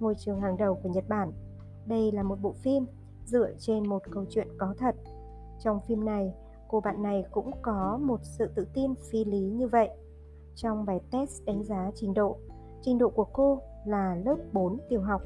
ngôi 0.00 0.14
trường 0.18 0.40
hàng 0.40 0.56
đầu 0.56 0.74
của 0.82 0.88
Nhật 0.88 1.04
Bản. 1.08 1.32
Đây 1.86 2.12
là 2.12 2.22
một 2.22 2.38
bộ 2.42 2.52
phim 2.52 2.86
dựa 3.24 3.50
trên 3.58 3.88
một 3.88 4.02
câu 4.10 4.24
chuyện 4.30 4.48
có 4.58 4.74
thật. 4.78 4.94
Trong 5.60 5.80
phim 5.88 6.04
này, 6.04 6.32
cô 6.68 6.80
bạn 6.80 7.02
này 7.02 7.24
cũng 7.30 7.50
có 7.62 7.98
một 8.02 8.20
sự 8.22 8.46
tự 8.54 8.66
tin 8.74 8.94
phi 8.94 9.24
lý 9.24 9.40
như 9.40 9.68
vậy 9.68 9.90
trong 10.54 10.84
bài 10.84 11.00
test 11.10 11.44
đánh 11.44 11.64
giá 11.64 11.90
trình 11.94 12.14
độ. 12.14 12.38
Trình 12.82 12.98
độ 12.98 13.10
của 13.10 13.26
cô 13.32 13.60
là 13.86 14.16
lớp 14.24 14.36
4 14.52 14.78
tiểu 14.88 15.02
học, 15.02 15.22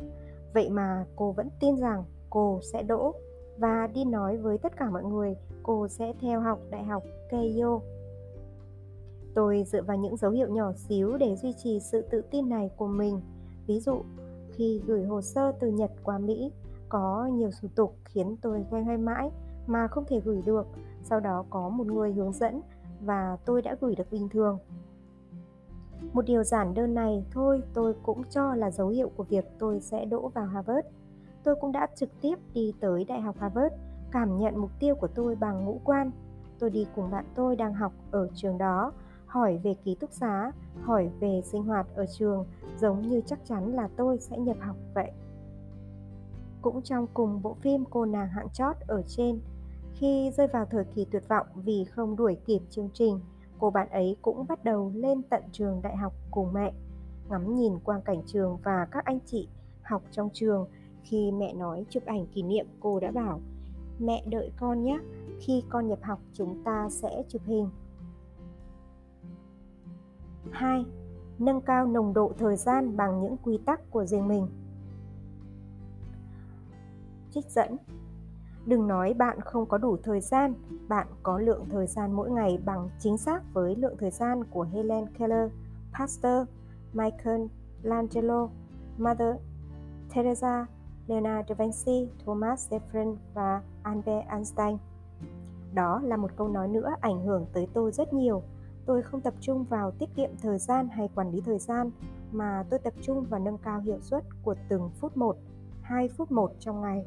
vậy 0.55 0.71
mà 0.71 1.07
cô 1.17 1.33
vẫn 1.33 1.49
tin 1.61 1.77
rằng 1.77 2.05
cô 2.31 2.61
sẽ 2.73 2.83
đỗ 2.83 3.15
và 3.59 3.87
đi 3.95 4.05
nói 4.05 4.37
với 4.37 4.59
tất 4.59 4.77
cả 4.77 4.91
mọi 4.91 5.05
người 5.05 5.37
cô 5.63 5.89
sẽ 5.89 6.13
theo 6.21 6.41
học 6.41 6.59
đại 6.71 6.85
học 6.85 7.03
Keio. 7.31 7.81
Tôi 9.35 9.65
dựa 9.67 9.83
vào 9.83 9.97
những 9.97 10.17
dấu 10.17 10.31
hiệu 10.31 10.49
nhỏ 10.49 10.73
xíu 10.73 11.17
để 11.17 11.37
duy 11.37 11.53
trì 11.53 11.81
sự 11.81 12.03
tự 12.11 12.23
tin 12.31 12.49
này 12.49 12.71
của 12.77 12.87
mình. 12.87 13.21
Ví 13.67 13.81
dụ, 13.81 14.03
khi 14.53 14.83
gửi 14.87 15.05
hồ 15.05 15.23
sơ 15.23 15.53
từ 15.61 15.69
Nhật 15.69 15.91
qua 16.03 16.19
Mỹ, 16.19 16.53
có 16.89 17.27
nhiều 17.27 17.51
thủ 17.63 17.69
tục 17.75 17.97
khiến 18.05 18.37
tôi 18.43 18.65
loay 18.71 18.85
hoay 18.85 18.97
mãi 18.97 19.31
mà 19.67 19.89
không 19.89 20.05
thể 20.09 20.21
gửi 20.21 20.43
được. 20.43 20.67
Sau 21.03 21.21
đó 21.21 21.45
có 21.51 21.69
một 21.69 21.87
người 21.87 22.13
hướng 22.13 22.33
dẫn 22.33 22.61
và 23.01 23.37
tôi 23.45 23.63
đã 23.63 23.77
gửi 23.81 23.95
được 23.95 24.11
bình 24.11 24.29
thường. 24.29 24.59
Một 26.13 26.25
điều 26.25 26.43
giản 26.43 26.75
đơn 26.75 26.95
này 26.95 27.25
thôi 27.31 27.63
tôi 27.75 27.95
cũng 28.03 28.23
cho 28.31 28.55
là 28.55 28.71
dấu 28.71 28.89
hiệu 28.89 29.11
của 29.17 29.25
việc 29.25 29.45
tôi 29.59 29.81
sẽ 29.81 30.05
đỗ 30.05 30.29
vào 30.29 30.47
Harvard. 30.47 30.87
Tôi 31.45 31.55
cũng 31.61 31.73
đã 31.73 31.87
trực 31.97 32.09
tiếp 32.21 32.35
đi 32.55 32.75
tới 32.81 33.05
Đại 33.05 33.21
học 33.21 33.37
Harvard, 33.39 33.75
cảm 34.11 34.39
nhận 34.39 34.59
mục 34.59 34.71
tiêu 34.79 34.95
của 34.95 35.09
tôi 35.09 35.35
bằng 35.35 35.65
ngũ 35.65 35.81
quan. 35.85 36.11
Tôi 36.59 36.71
đi 36.71 36.87
cùng 36.97 37.11
bạn 37.11 37.25
tôi 37.35 37.57
đang 37.57 37.75
học 37.75 37.93
ở 38.11 38.29
trường 38.35 38.59
đó, 38.59 38.93
hỏi 39.29 39.59
về 39.63 39.75
ký 39.85 39.95
túc 39.95 40.13
xá, 40.13 40.53
hỏi 40.83 41.11
về 41.21 41.41
sinh 41.45 41.63
hoạt 41.63 41.87
ở 41.95 42.07
trường, 42.07 42.47
giống 42.77 43.03
như 43.03 43.21
chắc 43.27 43.39
chắn 43.45 43.73
là 43.73 43.89
tôi 43.97 44.19
sẽ 44.19 44.39
nhập 44.39 44.57
học 44.61 44.77
vậy. 44.95 45.11
Cũng 46.63 46.83
trong 46.83 47.07
cùng 47.15 47.43
bộ 47.43 47.57
phim 47.61 47.85
cô 47.91 48.05
nàng 48.05 48.29
hạng 48.29 48.49
chót 48.53 48.77
ở 48.87 49.03
trên, 49.07 49.41
khi 49.95 50.31
rơi 50.37 50.47
vào 50.47 50.67
thời 50.71 50.85
kỳ 50.85 51.05
tuyệt 51.05 51.29
vọng 51.29 51.47
vì 51.55 51.85
không 51.85 52.17
đuổi 52.17 52.37
kịp 52.47 52.63
chương 52.71 52.91
trình, 52.95 53.21
cô 53.59 53.71
bạn 53.71 53.89
ấy 53.89 54.17
cũng 54.23 54.47
bắt 54.49 54.65
đầu 54.65 54.93
lên 54.95 55.23
tận 55.23 55.43
trường 55.53 55.83
đại 55.83 55.97
học 55.97 56.13
cùng 56.31 56.53
mẹ 56.53 56.73
ngắm 57.31 57.55
nhìn 57.55 57.79
quang 57.79 58.03
cảnh 58.03 58.23
trường 58.27 58.59
và 58.65 58.87
các 58.91 59.05
anh 59.05 59.19
chị 59.27 59.49
học 59.83 60.03
trong 60.11 60.29
trường 60.33 60.67
Khi 61.03 61.33
mẹ 61.33 61.55
nói 61.55 61.85
chụp 61.91 62.03
ảnh 62.07 62.27
kỷ 62.27 62.43
niệm, 62.43 62.67
cô 62.81 63.01
đã 63.01 63.11
bảo 63.11 63.41
Mẹ 63.99 64.23
đợi 64.27 64.51
con 64.57 64.85
nhé, 64.85 64.99
khi 65.41 65.63
con 65.69 65.89
nhập 65.89 65.99
học 66.03 66.19
chúng 66.33 66.65
ta 66.65 66.89
sẽ 66.91 67.23
chụp 67.29 67.43
hình. 67.47 67.71
2. 70.53 70.85
Nâng 71.39 71.61
cao 71.61 71.87
nồng 71.87 72.15
độ 72.15 72.33
thời 72.39 72.57
gian 72.57 72.97
bằng 72.97 73.23
những 73.23 73.37
quy 73.43 73.59
tắc 73.67 73.91
của 73.91 74.07
riêng 74.07 74.29
mình. 74.29 74.49
Trích 77.31 77.51
dẫn 77.51 77.77
Đừng 78.67 78.89
nói 78.89 79.15
bạn 79.15 79.41
không 79.41 79.67
có 79.67 79.79
đủ 79.79 79.97
thời 80.03 80.21
gian, 80.21 80.55
bạn 80.89 81.07
có 81.23 81.39
lượng 81.39 81.67
thời 81.71 81.87
gian 81.87 82.13
mỗi 82.13 82.31
ngày 82.31 82.59
bằng 82.65 82.89
chính 82.99 83.19
xác 83.19 83.43
với 83.53 83.77
lượng 83.77 83.97
thời 83.99 84.11
gian 84.11 84.45
của 84.45 84.63
Helen 84.63 85.07
Keller, 85.19 85.51
Pasteur, 85.99 86.49
Michael 86.93 87.43
Langelo, 87.83 88.49
Mother 88.99 89.37
Teresa, 90.15 90.67
Leonardo 91.07 91.55
da 91.55 91.65
Vinci, 91.65 92.09
Thomas 92.25 92.73
Jefferson 92.73 93.17
và 93.35 93.63
Albert 93.83 94.29
Einstein. 94.29 94.77
Đó 95.75 96.01
là 96.05 96.17
một 96.17 96.31
câu 96.37 96.49
nói 96.49 96.69
nữa 96.69 96.91
ảnh 97.01 97.27
hưởng 97.27 97.47
tới 97.53 97.69
tôi 97.75 97.93
rất 97.93 98.13
nhiều. 98.13 98.43
Tôi 98.89 99.03
không 99.03 99.21
tập 99.21 99.35
trung 99.41 99.65
vào 99.65 99.91
tiết 99.91 100.09
kiệm 100.17 100.31
thời 100.43 100.59
gian 100.59 100.89
hay 100.89 101.09
quản 101.15 101.31
lý 101.31 101.41
thời 101.41 101.59
gian, 101.59 101.91
mà 102.33 102.65
tôi 102.71 102.79
tập 102.79 102.93
trung 103.03 103.25
vào 103.25 103.41
nâng 103.41 103.59
cao 103.59 103.81
hiệu 103.81 104.01
suất 104.01 104.25
của 104.43 104.55
từng 104.69 104.91
phút 105.01 105.17
một, 105.17 105.37
2 105.83 106.09
phút 106.09 106.33
một 106.33 106.53
trong 106.59 106.81
ngày. 106.81 107.07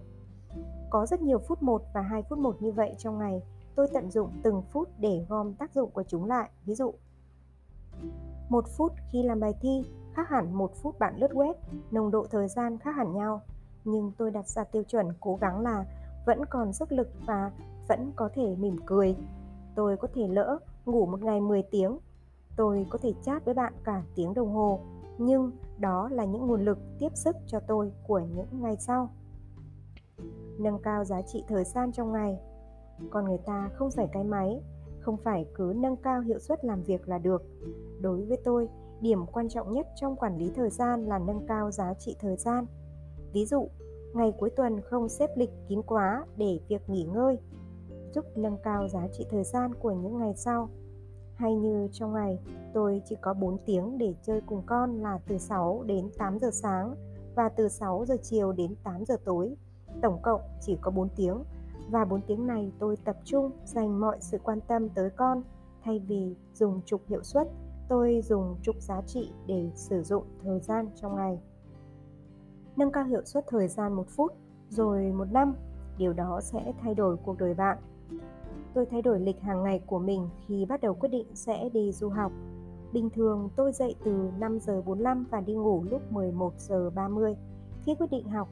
Có 0.90 1.06
rất 1.06 1.22
nhiều 1.22 1.40
phút 1.40 1.64
1 1.64 1.82
và 1.94 2.02
2 2.02 2.24
phút 2.30 2.40
1 2.40 2.62
như 2.62 2.72
vậy 2.72 2.96
trong 2.98 3.20
ngày. 3.20 3.42
Tôi 3.76 3.88
tận 3.94 4.12
dụng 4.12 4.30
từng 4.44 4.62
phút 4.72 4.90
để 5.00 5.26
gom 5.30 5.54
tác 5.54 5.74
dụng 5.74 5.92
của 5.92 6.04
chúng 6.04 6.26
lại. 6.26 6.50
Ví 6.66 6.76
dụ, 6.76 6.94
một 8.50 8.66
phút 8.78 8.94
khi 9.12 9.24
làm 9.24 9.40
bài 9.40 9.54
thi 9.62 9.84
khác 10.14 10.30
hẳn 10.30 10.54
một 10.54 10.72
phút 10.82 11.00
bạn 11.00 11.18
lướt 11.18 11.32
web, 11.32 11.54
nồng 11.92 12.12
độ 12.12 12.26
thời 12.32 12.48
gian 12.48 12.78
khác 12.78 12.96
hẳn 12.96 13.14
nhau. 13.14 13.42
Nhưng 13.86 14.12
tôi 14.18 14.32
đặt 14.32 14.48
ra 14.48 14.64
tiêu 14.64 14.84
chuẩn 14.84 15.08
cố 15.20 15.36
gắng 15.42 15.60
là 15.62 15.86
vẫn 16.26 16.46
còn 16.46 16.74
sức 16.74 16.92
lực 16.92 17.08
và 17.26 17.52
vẫn 17.88 18.12
có 18.16 18.30
thể 18.34 18.56
mỉm 18.56 18.76
cười. 18.86 19.16
Tôi 19.76 19.98
có 19.98 20.08
thể 20.14 20.28
lỡ 20.28 20.60
ngủ 20.86 21.06
một 21.06 21.24
ngày 21.24 21.42
10 21.42 21.64
tiếng. 21.64 21.98
Tôi 22.56 22.86
có 22.90 22.98
thể 22.98 23.14
chat 23.24 23.46
với 23.46 23.54
bạn 23.54 23.74
cả 23.84 24.04
tiếng 24.16 24.34
đồng 24.34 24.54
hồ. 24.54 24.80
Nhưng 25.18 25.52
đó 25.78 26.10
là 26.12 26.26
những 26.26 26.48
nguồn 26.48 26.66
lực 26.66 26.80
tiếp 27.00 27.10
sức 27.16 27.36
cho 27.48 27.60
tôi 27.60 27.92
của 28.08 28.20
những 28.20 28.48
ngày 28.62 28.78
sau 28.80 29.10
nâng 30.58 30.80
cao 30.80 31.06
giá 31.06 31.22
trị 31.22 31.44
thời 31.48 31.64
gian 31.64 31.92
trong 31.92 32.12
ngày 32.12 32.40
còn 33.10 33.26
người 33.26 33.38
ta 33.46 33.70
không 33.74 33.92
phải 33.92 34.08
cái 34.12 34.24
máy, 34.24 34.62
không 35.00 35.18
phải 35.18 35.46
cứ 35.56 35.74
nâng 35.76 35.96
cao 35.96 36.22
hiệu 36.22 36.40
suất 36.40 36.66
làm 36.66 36.84
việc 36.84 37.10
là 37.10 37.18
được 37.18 37.44
đối 38.02 38.26
với 38.26 38.38
tôi, 38.44 38.70
điểm 39.02 39.26
quan 39.26 39.50
trọng 39.50 39.74
nhất 39.74 39.88
trong 39.96 40.16
quản 40.16 40.38
lý 40.38 40.52
thời 40.56 40.70
gian 40.70 41.06
là 41.06 41.20
nâng 41.20 41.48
cao 41.48 41.72
giá 41.72 41.94
trị 41.94 42.16
thời 42.20 42.38
gian 42.38 42.66
ví 43.34 43.46
dụ, 43.46 43.70
ngày 44.14 44.34
cuối 44.38 44.50
tuần 44.50 44.82
không 44.82 45.10
xếp 45.10 45.30
lịch 45.36 45.50
kín 45.68 45.82
quá 45.82 46.26
để 46.38 46.60
việc 46.68 46.90
nghỉ 46.90 47.04
ngơi 47.04 47.38
giúp 48.14 48.26
nâng 48.36 48.58
cao 48.64 48.88
giá 48.88 49.08
trị 49.12 49.26
thời 49.30 49.44
gian 49.44 49.74
của 49.76 49.92
những 49.92 50.18
ngày 50.20 50.34
sau. 50.36 50.70
Hay 51.36 51.56
như 51.56 51.88
trong 51.92 52.14
ngày, 52.14 52.40
tôi 52.74 53.02
chỉ 53.06 53.16
có 53.22 53.34
4 53.34 53.58
tiếng 53.66 53.98
để 53.98 54.14
chơi 54.22 54.42
cùng 54.42 54.64
con 54.66 55.02
là 55.02 55.20
từ 55.28 55.38
6 55.38 55.84
đến 55.86 56.10
8 56.18 56.40
giờ 56.40 56.50
sáng 56.54 56.96
và 57.36 57.50
từ 57.50 57.70
6 57.70 58.06
giờ 58.06 58.18
chiều 58.22 58.52
đến 58.52 58.76
8 58.84 59.06
giờ 59.06 59.18
tối. 59.26 59.56
Tổng 60.02 60.20
cộng 60.22 60.42
chỉ 60.62 60.78
có 60.82 60.92
4 60.92 61.10
tiếng 61.16 61.44
và 61.90 62.06
4 62.06 62.22
tiếng 62.28 62.48
này 62.48 62.72
tôi 62.80 62.98
tập 63.06 63.18
trung 63.24 63.52
dành 63.66 64.00
mọi 64.00 64.18
sự 64.20 64.38
quan 64.44 64.60
tâm 64.68 64.90
tới 64.90 65.10
con. 65.10 65.44
Thay 65.84 66.00
vì 66.00 66.36
dùng 66.54 66.82
trục 66.86 67.02
hiệu 67.08 67.24
suất, 67.24 67.48
tôi 67.90 68.22
dùng 68.24 68.56
trục 68.62 68.76
giá 68.82 69.02
trị 69.02 69.32
để 69.48 69.72
sử 69.76 70.04
dụng 70.04 70.24
thời 70.44 70.60
gian 70.60 70.90
trong 70.96 71.16
ngày. 71.16 71.40
Nâng 72.76 72.92
cao 72.92 73.04
hiệu 73.04 73.22
suất 73.26 73.46
thời 73.48 73.68
gian 73.68 73.94
một 73.94 74.06
phút 74.10 74.34
rồi 74.70 75.12
một 75.12 75.32
năm, 75.32 75.56
điều 75.98 76.14
đó 76.14 76.40
sẽ 76.42 76.74
thay 76.82 76.96
đổi 76.96 77.18
cuộc 77.18 77.38
đời 77.38 77.54
bạn 77.54 77.78
tôi 78.74 78.86
thay 78.86 79.02
đổi 79.02 79.20
lịch 79.20 79.42
hàng 79.42 79.64
ngày 79.64 79.82
của 79.86 80.00
mình 80.00 80.30
khi 80.48 80.66
bắt 80.66 80.82
đầu 80.82 80.94
quyết 80.94 81.10
định 81.10 81.28
sẽ 81.34 81.70
đi 81.74 81.92
du 81.92 82.10
học 82.10 82.32
bình 82.94 83.10
thường, 83.10 83.50
tôi 83.56 83.72
dậy 83.72 83.96
từ 84.04 84.32
5 84.40 84.60
giờ 84.60 84.82
45 84.82 85.26
và 85.32 85.42
đi 85.42 85.54
ngủ 85.54 85.84
lúc 85.90 86.12
11 86.12 86.54
giờ 86.58 86.90
30 86.90 87.36
khi 87.86 87.96
quyết 87.96 88.12
định 88.12 88.30
học, 88.30 88.50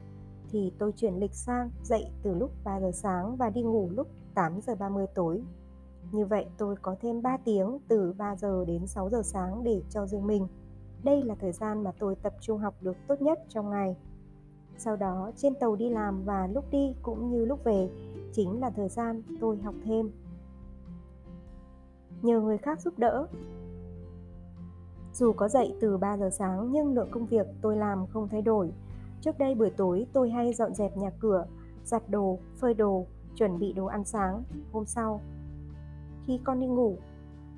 thì 0.50 0.72
tôi 0.78 0.92
chuyển 0.92 1.14
lịch 1.14 1.34
sang 1.34 1.70
dậy 1.82 2.06
từ 2.22 2.34
lúc 2.34 2.50
3 2.64 2.80
giờ 2.80 2.90
sáng 2.92 3.36
và 3.36 3.50
đi 3.50 3.62
ngủ 3.62 3.90
lúc 3.90 4.06
8 4.34 4.60
giờ 4.60 4.74
30 4.74 5.06
tối. 5.14 5.42
Như 6.12 6.26
vậy, 6.26 6.46
tôi 6.58 6.76
có 6.82 6.96
thêm 7.00 7.22
3 7.22 7.36
tiếng 7.36 7.78
từ 7.88 8.14
3 8.18 8.36
giờ 8.36 8.64
đến 8.64 8.86
6 8.86 9.10
giờ 9.10 9.22
sáng 9.24 9.64
để 9.64 9.82
cho 9.90 10.06
riêng 10.06 10.26
mình. 10.26 10.46
Đây 11.04 11.22
là 11.22 11.34
thời 11.34 11.52
gian 11.52 11.84
mà 11.84 11.92
tôi 11.98 12.14
tập 12.14 12.34
trung 12.40 12.58
học 12.58 12.74
được 12.80 12.96
tốt 13.08 13.22
nhất 13.22 13.38
trong 13.48 13.70
ngày. 13.70 13.96
Sau 14.78 14.96
đó, 14.96 15.30
trên 15.36 15.54
tàu 15.54 15.76
đi 15.76 15.88
làm 15.88 16.24
và 16.24 16.46
lúc 16.46 16.64
đi 16.70 16.94
cũng 17.02 17.30
như 17.30 17.44
lúc 17.44 17.64
về 17.64 17.88
chính 18.32 18.60
là 18.60 18.70
thời 18.70 18.88
gian 18.88 19.22
tôi 19.40 19.58
học 19.58 19.74
thêm. 19.84 20.10
Nhờ 22.22 22.40
người 22.40 22.58
khác 22.58 22.80
giúp 22.80 22.94
đỡ. 22.98 23.26
Dù 25.14 25.32
có 25.32 25.48
dậy 25.48 25.76
từ 25.80 25.98
3 25.98 26.16
giờ 26.16 26.30
sáng 26.30 26.72
nhưng 26.72 26.94
lượng 26.94 27.08
công 27.10 27.26
việc 27.26 27.46
tôi 27.62 27.76
làm 27.76 28.06
không 28.06 28.28
thay 28.28 28.42
đổi 28.42 28.72
Trước 29.20 29.38
đây 29.38 29.54
buổi 29.54 29.70
tối 29.70 30.06
tôi 30.12 30.30
hay 30.30 30.52
dọn 30.52 30.74
dẹp 30.74 30.96
nhà 30.96 31.10
cửa, 31.20 31.46
giặt 31.84 32.10
đồ, 32.10 32.38
phơi 32.56 32.74
đồ, 32.74 33.06
chuẩn 33.34 33.58
bị 33.58 33.72
đồ 33.72 33.86
ăn 33.86 34.04
sáng. 34.04 34.42
Hôm 34.72 34.86
sau, 34.86 35.20
khi 36.26 36.40
con 36.44 36.60
đi 36.60 36.66
ngủ, 36.66 36.96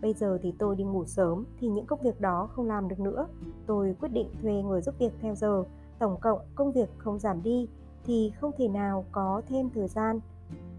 bây 0.01 0.13
giờ 0.13 0.39
thì 0.43 0.55
tôi 0.59 0.77
đi 0.77 0.85
ngủ 0.85 1.05
sớm 1.05 1.45
thì 1.61 1.69
những 1.69 1.87
công 1.87 2.03
việc 2.03 2.21
đó 2.21 2.49
không 2.53 2.67
làm 2.67 2.89
được 2.89 3.01
nữa. 3.01 3.27
Tôi 3.67 3.97
quyết 4.01 4.09
định 4.09 4.29
thuê 4.43 4.63
người 4.63 4.83
giúp 4.83 4.95
việc 4.99 5.13
theo 5.21 5.35
giờ, 5.35 5.65
tổng 5.99 6.21
cộng 6.21 6.39
công 6.55 6.73
việc 6.73 6.89
không 6.99 7.19
giảm 7.19 7.43
đi 7.43 7.69
thì 8.05 8.33
không 8.41 8.51
thể 8.59 8.69
nào 8.69 9.05
có 9.13 9.43
thêm 9.49 9.71
thời 9.75 9.89
gian. 9.89 10.21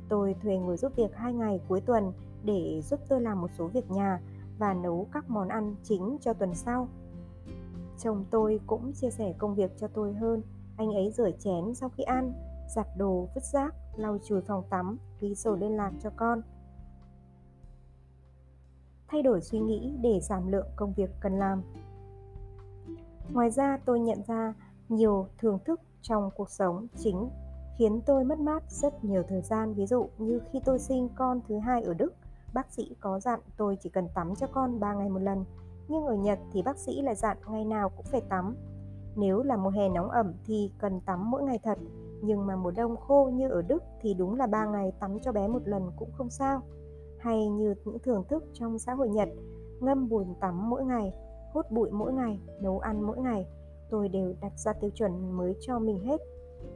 Tôi 0.10 0.36
thuê 0.42 0.58
người 0.58 0.78
giúp 0.78 0.92
việc 0.96 1.16
hai 1.16 1.34
ngày 1.34 1.62
cuối 1.68 1.82
tuần 1.82 2.14
để 2.44 2.82
giúp 2.82 3.00
tôi 3.10 3.22
làm 3.22 3.42
một 3.42 3.50
số 3.58 3.68
việc 3.68 3.92
nhà 3.92 4.20
và 4.58 4.74
nấu 4.74 5.08
các 5.12 5.30
món 5.30 5.48
ăn 5.48 5.76
chính 5.84 6.18
cho 6.22 6.34
tuần 6.34 6.56
sau. 6.56 6.88
Chồng 7.98 8.26
tôi 8.32 8.60
cũng 8.68 8.94
chia 8.94 9.10
sẻ 9.10 9.34
công 9.38 9.56
việc 9.56 9.72
cho 9.78 9.88
tôi 9.88 10.14
hơn 10.14 10.42
anh 10.78 10.92
ấy 10.92 11.12
rửa 11.12 11.32
chén 11.40 11.76
sau 11.76 11.90
khi 11.90 12.04
ăn, 12.04 12.34
giặt 12.76 12.88
đồ, 12.98 13.28
vứt 13.36 13.44
rác, 13.44 13.76
lau 13.96 14.18
chùi 14.24 14.42
phòng 14.42 14.64
tắm, 14.70 14.98
ghi 15.22 15.36
sổ 15.36 15.56
liên 15.56 15.78
lạc 15.78 15.92
cho 16.04 16.10
con. 16.16 16.42
Thay 19.08 19.22
đổi 19.22 19.42
suy 19.42 19.60
nghĩ 19.60 19.98
để 20.02 20.20
giảm 20.20 20.52
lượng 20.52 20.68
công 20.76 20.94
việc 20.94 21.10
cần 21.20 21.40
làm. 21.40 21.62
Ngoài 23.30 23.52
ra 23.52 23.78
tôi 23.86 24.00
nhận 24.00 24.24
ra 24.28 24.54
nhiều 24.90 25.28
thưởng 25.38 25.60
thức 25.66 25.82
trong 26.02 26.30
cuộc 26.36 26.50
sống 26.50 26.88
chính 26.98 27.30
khiến 27.78 28.02
tôi 28.06 28.24
mất 28.24 28.40
mát 28.40 28.64
rất 28.72 29.04
nhiều 29.04 29.24
thời 29.28 29.42
gian 29.42 29.74
ví 29.74 29.86
dụ 29.86 30.08
như 30.18 30.40
khi 30.52 30.60
tôi 30.66 30.80
sinh 30.80 31.10
con 31.16 31.42
thứ 31.48 31.58
hai 31.58 31.82
ở 31.82 31.94
Đức 31.94 32.14
bác 32.54 32.72
sĩ 32.72 32.96
có 33.00 33.20
dặn 33.20 33.40
tôi 33.58 33.78
chỉ 33.82 33.90
cần 33.90 34.08
tắm 34.16 34.36
cho 34.36 34.48
con 34.48 34.80
3 34.80 34.94
ngày 34.94 35.10
một 35.10 35.20
lần 35.20 35.46
nhưng 35.88 36.06
ở 36.06 36.16
Nhật 36.16 36.40
thì 36.52 36.62
bác 36.62 36.78
sĩ 36.78 37.02
lại 37.02 37.16
dặn 37.16 37.38
ngày 37.48 37.66
nào 37.66 37.90
cũng 37.90 38.06
phải 38.06 38.22
tắm 38.30 38.56
nếu 39.16 39.44
là 39.44 39.58
mùa 39.58 39.70
hè 39.70 39.90
nóng 39.90 40.10
ẩm 40.10 40.34
thì 40.46 40.72
cần 40.78 41.02
tắm 41.06 41.32
mỗi 41.32 41.44
ngày 41.44 41.60
thật, 41.64 41.78
nhưng 42.22 42.46
mà 42.46 42.56
mùa 42.56 42.72
đông 42.72 42.98
khô 42.98 43.32
như 43.34 43.50
ở 43.50 43.62
Đức 43.62 43.84
thì 44.02 44.14
đúng 44.14 44.36
là 44.36 44.48
3 44.48 44.66
ngày 44.66 44.92
tắm 45.00 45.20
cho 45.20 45.32
bé 45.32 45.48
một 45.48 45.68
lần 45.68 45.92
cũng 45.96 46.10
không 46.12 46.30
sao. 46.30 46.62
Hay 47.20 47.48
như 47.48 47.76
những 47.86 48.00
thưởng 48.00 48.24
thức 48.30 48.44
trong 48.54 48.80
xã 48.80 48.94
hội 48.94 49.10
Nhật, 49.10 49.30
ngâm 49.80 50.10
bùn 50.10 50.36
tắm 50.40 50.70
mỗi 50.70 50.86
ngày, 50.86 51.14
hút 51.54 51.72
bụi 51.72 51.92
mỗi 51.92 52.14
ngày, 52.14 52.40
nấu 52.62 52.80
ăn 52.80 53.02
mỗi 53.02 53.18
ngày, 53.18 53.48
tôi 53.90 54.10
đều 54.10 54.34
đặt 54.42 54.52
ra 54.56 54.74
tiêu 54.74 54.90
chuẩn 54.90 55.38
mới 55.38 55.56
cho 55.60 55.80
mình 55.80 56.00
hết. 56.00 56.22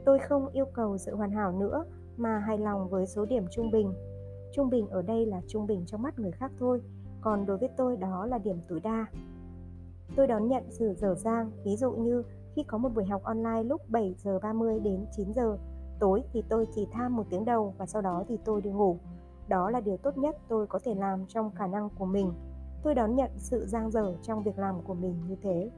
Tôi 0.04 0.18
không 0.18 0.48
yêu 0.52 0.66
cầu 0.74 0.98
sự 0.98 1.14
hoàn 1.14 1.30
hảo 1.30 1.52
nữa 1.52 1.84
mà 2.16 2.38
hài 2.38 2.58
lòng 2.58 2.88
với 2.88 3.06
số 3.06 3.24
điểm 3.24 3.44
trung 3.50 3.70
bình. 3.70 3.92
Trung 4.52 4.70
bình 4.70 4.88
ở 4.88 5.02
đây 5.02 5.26
là 5.26 5.40
trung 5.46 5.66
bình 5.66 5.84
trong 5.86 6.02
mắt 6.02 6.18
người 6.18 6.32
khác 6.32 6.52
thôi, 6.58 6.80
còn 7.20 7.46
đối 7.46 7.58
với 7.58 7.68
tôi 7.76 7.96
đó 7.96 8.26
là 8.26 8.38
điểm 8.38 8.60
tối 8.68 8.80
đa. 8.80 9.06
Tôi 10.16 10.26
đón 10.26 10.48
nhận 10.48 10.64
sự 10.70 10.94
dở 10.94 11.14
dang, 11.14 11.50
ví 11.64 11.76
dụ 11.76 11.92
như 11.92 12.22
khi 12.54 12.62
có 12.62 12.78
một 12.78 12.88
buổi 12.94 13.04
học 13.04 13.22
online 13.22 13.62
lúc 13.64 13.80
7 13.88 14.14
giờ 14.18 14.38
30 14.42 14.80
đến 14.80 15.06
9 15.16 15.32
giờ 15.32 15.58
tối 15.98 16.22
thì 16.32 16.42
tôi 16.48 16.66
chỉ 16.74 16.88
tham 16.92 17.16
một 17.16 17.26
tiếng 17.30 17.44
đầu 17.44 17.74
và 17.78 17.86
sau 17.86 18.02
đó 18.02 18.24
thì 18.28 18.38
tôi 18.44 18.60
đi 18.62 18.70
ngủ. 18.70 18.98
Đó 19.48 19.70
là 19.70 19.80
điều 19.80 19.96
tốt 19.96 20.18
nhất 20.18 20.36
tôi 20.48 20.66
có 20.66 20.78
thể 20.84 20.94
làm 20.94 21.26
trong 21.28 21.50
khả 21.54 21.66
năng 21.66 21.88
của 21.90 22.04
mình. 22.04 22.32
Tôi 22.82 22.94
đón 22.94 23.14
nhận 23.14 23.30
sự 23.36 23.66
giang 23.66 23.90
dở 23.90 24.14
trong 24.22 24.42
việc 24.42 24.58
làm 24.58 24.82
của 24.82 24.94
mình 24.94 25.14
như 25.28 25.36
thế. 25.42 25.70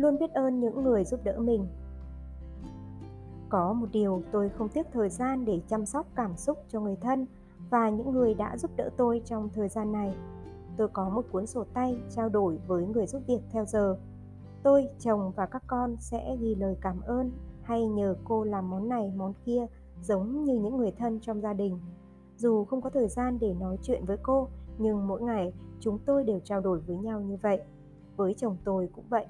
Luôn 0.00 0.18
biết 0.18 0.32
ơn 0.32 0.60
những 0.60 0.82
người 0.82 1.04
giúp 1.04 1.20
đỡ 1.24 1.38
mình. 1.38 1.66
Có 3.48 3.72
một 3.72 3.86
điều 3.92 4.22
tôi 4.32 4.48
không 4.48 4.68
tiếc 4.68 4.86
thời 4.92 5.08
gian 5.08 5.44
để 5.44 5.60
chăm 5.68 5.86
sóc 5.86 6.06
cảm 6.14 6.36
xúc 6.36 6.58
cho 6.68 6.80
người 6.80 6.96
thân 6.96 7.26
và 7.70 7.90
những 7.90 8.12
người 8.12 8.34
đã 8.34 8.56
giúp 8.56 8.70
đỡ 8.76 8.90
tôi 8.96 9.22
trong 9.24 9.48
thời 9.54 9.68
gian 9.68 9.92
này 9.92 10.14
tôi 10.76 10.88
có 10.88 11.08
một 11.08 11.24
cuốn 11.32 11.46
sổ 11.46 11.64
tay 11.74 11.96
trao 12.10 12.28
đổi 12.28 12.58
với 12.66 12.86
người 12.86 13.06
giúp 13.06 13.22
việc 13.26 13.40
theo 13.50 13.64
giờ. 13.64 13.96
Tôi, 14.62 14.88
chồng 14.98 15.32
và 15.36 15.46
các 15.46 15.62
con 15.66 15.96
sẽ 15.98 16.36
ghi 16.40 16.54
lời 16.54 16.76
cảm 16.80 17.00
ơn 17.00 17.30
hay 17.62 17.88
nhờ 17.88 18.16
cô 18.24 18.44
làm 18.44 18.70
món 18.70 18.88
này 18.88 19.12
món 19.16 19.32
kia 19.44 19.66
giống 20.02 20.44
như 20.44 20.58
những 20.58 20.76
người 20.76 20.90
thân 20.90 21.20
trong 21.20 21.40
gia 21.40 21.52
đình. 21.52 21.78
Dù 22.36 22.64
không 22.64 22.80
có 22.80 22.90
thời 22.90 23.08
gian 23.08 23.38
để 23.40 23.54
nói 23.60 23.76
chuyện 23.82 24.04
với 24.04 24.16
cô, 24.22 24.48
nhưng 24.78 25.06
mỗi 25.06 25.22
ngày 25.22 25.52
chúng 25.80 25.98
tôi 26.06 26.24
đều 26.24 26.40
trao 26.40 26.60
đổi 26.60 26.80
với 26.80 26.96
nhau 26.96 27.20
như 27.20 27.36
vậy. 27.42 27.60
Với 28.16 28.34
chồng 28.34 28.56
tôi 28.64 28.88
cũng 28.94 29.04
vậy. 29.08 29.26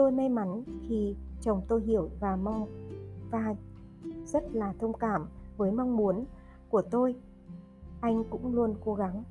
Tôi 0.00 0.12
may 0.12 0.28
mắn 0.28 0.62
khi 0.88 1.14
chồng 1.40 1.62
tôi 1.68 1.82
hiểu 1.82 2.10
và 2.20 2.36
mong 2.36 2.68
và 3.30 3.54
rất 4.24 4.44
là 4.52 4.74
thông 4.80 4.92
cảm 4.92 5.28
với 5.56 5.72
mong 5.72 5.96
muốn 5.96 6.24
của 6.68 6.82
tôi. 6.82 7.14
Anh 8.00 8.24
cũng 8.30 8.54
luôn 8.54 8.74
cố 8.84 8.94
gắng. 8.94 9.24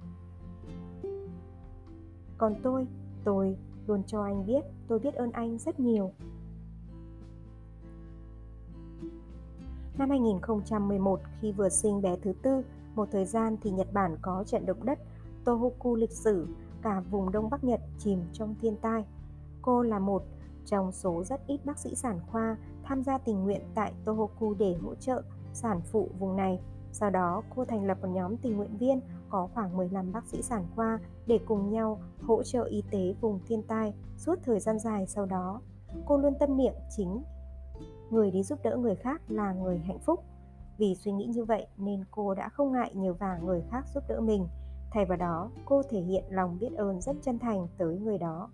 Còn 2.38 2.55
tôi 2.63 2.88
tôi 3.23 3.57
luôn 3.88 4.03
cho 4.03 4.23
anh 4.23 4.45
biết 4.45 4.65
tôi 4.88 4.99
biết 4.99 5.13
ơn 5.13 5.31
anh 5.31 5.57
rất 5.57 5.79
nhiều. 5.79 6.11
Năm 9.97 10.09
2011, 10.09 11.19
khi 11.41 11.51
vừa 11.51 11.69
sinh 11.69 12.01
bé 12.01 12.15
thứ 12.21 12.33
tư, 12.41 12.61
một 12.95 13.07
thời 13.11 13.25
gian 13.25 13.57
thì 13.61 13.71
Nhật 13.71 13.93
Bản 13.93 14.17
có 14.21 14.43
trận 14.43 14.65
động 14.65 14.85
đất 14.85 14.99
Tohoku 15.45 15.95
lịch 15.95 16.11
sử, 16.11 16.47
cả 16.81 16.99
vùng 16.99 17.31
Đông 17.31 17.49
Bắc 17.49 17.63
Nhật 17.63 17.81
chìm 17.97 18.19
trong 18.33 18.55
thiên 18.61 18.75
tai. 18.75 19.05
Cô 19.61 19.81
là 19.81 19.99
một 19.99 20.23
trong 20.69 20.91
số 20.91 21.23
rất 21.23 21.47
ít 21.47 21.65
bác 21.65 21.79
sĩ 21.79 21.95
sản 21.95 22.19
khoa 22.27 22.57
tham 22.83 23.03
gia 23.03 23.17
tình 23.17 23.43
nguyện 23.43 23.61
tại 23.75 23.93
Tohoku 24.05 24.53
để 24.53 24.75
hỗ 24.81 24.95
trợ 24.95 25.23
sản 25.53 25.81
phụ 25.91 26.09
vùng 26.19 26.35
này. 26.35 26.59
Sau 26.91 27.09
đó, 27.09 27.43
cô 27.55 27.65
thành 27.65 27.85
lập 27.85 27.97
một 28.01 28.07
nhóm 28.07 28.38
tình 28.38 28.57
nguyện 28.57 28.77
viên 28.77 29.01
có 29.29 29.49
khoảng 29.53 29.77
15 29.77 30.11
bác 30.11 30.25
sĩ 30.25 30.41
sản 30.41 30.65
khoa 30.75 30.99
để 31.27 31.39
cùng 31.45 31.69
nhau 31.69 31.99
hỗ 32.21 32.43
trợ 32.43 32.63
y 32.63 32.83
tế 32.91 33.15
vùng 33.21 33.39
thiên 33.47 33.63
tai 33.63 33.93
suốt 34.17 34.39
thời 34.43 34.59
gian 34.59 34.79
dài 34.79 35.07
sau 35.07 35.25
đó. 35.25 35.61
Cô 36.05 36.17
luôn 36.17 36.33
tâm 36.39 36.57
niệm 36.57 36.73
chính 36.97 37.23
người 38.09 38.31
đi 38.31 38.43
giúp 38.43 38.59
đỡ 38.63 38.77
người 38.77 38.95
khác 38.95 39.21
là 39.27 39.53
người 39.53 39.77
hạnh 39.77 39.99
phúc. 39.99 40.23
Vì 40.77 40.95
suy 40.95 41.11
nghĩ 41.11 41.25
như 41.25 41.45
vậy 41.45 41.67
nên 41.77 42.03
cô 42.11 42.33
đã 42.33 42.49
không 42.49 42.71
ngại 42.71 42.91
nhờ 42.95 43.13
vả 43.13 43.39
người 43.43 43.63
khác 43.69 43.85
giúp 43.93 44.03
đỡ 44.07 44.21
mình. 44.21 44.47
Thay 44.91 45.05
vào 45.05 45.17
đó, 45.17 45.51
cô 45.65 45.83
thể 45.89 46.01
hiện 46.01 46.23
lòng 46.29 46.57
biết 46.59 46.73
ơn 46.75 47.01
rất 47.01 47.15
chân 47.21 47.39
thành 47.39 47.67
tới 47.77 47.99
người 47.99 48.17
đó. 48.17 48.49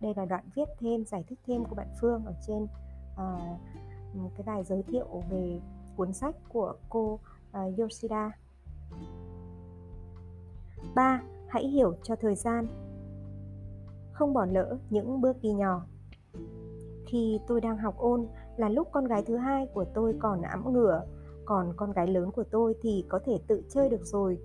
Đây 0.00 0.14
là 0.16 0.24
đoạn 0.24 0.44
viết 0.54 0.68
thêm, 0.78 1.04
giải 1.04 1.24
thích 1.28 1.38
thêm 1.46 1.64
của 1.64 1.74
bạn 1.74 1.88
Phương 2.00 2.24
ở 2.24 2.34
trên 2.46 2.62
uh, 2.62 4.32
cái 4.36 4.42
bài 4.46 4.64
giới 4.64 4.82
thiệu 4.82 5.22
về 5.30 5.60
cuốn 5.96 6.12
sách 6.12 6.34
của 6.48 6.74
cô 6.88 7.12
uh, 7.12 7.78
Yoshida. 7.78 8.30
3. 10.94 11.22
Hãy 11.48 11.68
hiểu 11.68 11.94
cho 12.02 12.16
thời 12.16 12.34
gian. 12.34 12.66
Không 14.12 14.34
bỏ 14.34 14.44
lỡ 14.44 14.78
những 14.90 15.20
bước 15.20 15.42
đi 15.42 15.52
nhỏ. 15.52 15.86
Khi 17.06 17.40
tôi 17.46 17.60
đang 17.60 17.78
học 17.78 17.98
ôn 17.98 18.26
là 18.56 18.68
lúc 18.68 18.88
con 18.92 19.04
gái 19.04 19.22
thứ 19.26 19.36
hai 19.36 19.66
của 19.74 19.84
tôi 19.94 20.14
còn 20.18 20.42
ẵm 20.42 20.72
ngửa, 20.72 21.02
còn 21.44 21.72
con 21.76 21.92
gái 21.92 22.06
lớn 22.06 22.30
của 22.30 22.44
tôi 22.50 22.74
thì 22.82 23.04
có 23.08 23.20
thể 23.24 23.38
tự 23.46 23.62
chơi 23.68 23.88
được 23.88 24.04
rồi. 24.04 24.38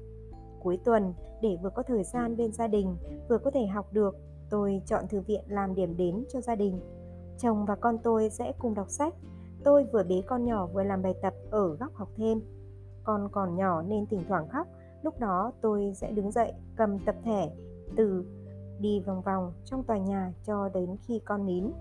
Cuối 0.60 0.79
tuần, 0.86 1.13
để 1.41 1.58
vừa 1.63 1.70
có 1.70 1.84
thời 1.84 2.03
gian 2.03 2.38
bên 2.38 2.51
gia 2.51 2.67
đình, 2.67 2.98
vừa 3.29 3.38
có 3.38 3.51
thể 3.51 3.65
học 3.65 3.93
được, 3.93 4.15
tôi 4.51 4.81
chọn 4.86 5.08
thư 5.10 5.22
viện 5.22 5.43
làm 5.48 5.75
điểm 5.75 5.98
đến 5.98 6.25
cho 6.34 6.41
gia 6.41 6.55
đình. 6.55 6.79
Chồng 7.38 7.65
và 7.65 7.75
con 7.75 7.98
tôi 8.03 8.29
sẽ 8.29 8.53
cùng 8.60 8.74
đọc 8.74 8.89
sách. 8.89 9.13
Tôi 9.63 9.86
vừa 9.93 10.03
bế 10.03 10.22
con 10.27 10.46
nhỏ 10.46 10.67
vừa 10.74 10.84
làm 10.84 11.01
bài 11.01 11.13
tập 11.22 11.34
ở 11.51 11.75
góc 11.75 11.93
học 11.96 12.10
thêm. 12.17 12.41
Con 13.03 13.29
còn 13.31 13.55
nhỏ 13.55 13.81
nên 13.81 14.05
thỉnh 14.05 14.24
thoảng 14.27 14.50
khóc, 14.50 14.67
lúc 15.01 15.20
đó 15.20 15.51
tôi 15.62 15.91
sẽ 15.96 16.12
đứng 16.12 16.31
dậy 16.31 16.53
cầm 16.75 17.00
tập 17.00 17.15
thẻ 17.24 17.51
từ 17.96 18.25
đi 18.79 19.00
vòng 19.00 19.22
vòng 19.22 19.53
trong 19.65 19.84
tòa 19.84 19.98
nhà 19.98 20.34
cho 20.43 20.70
đến 20.74 20.96
khi 21.08 21.22
con 21.25 21.46
nín 21.46 21.72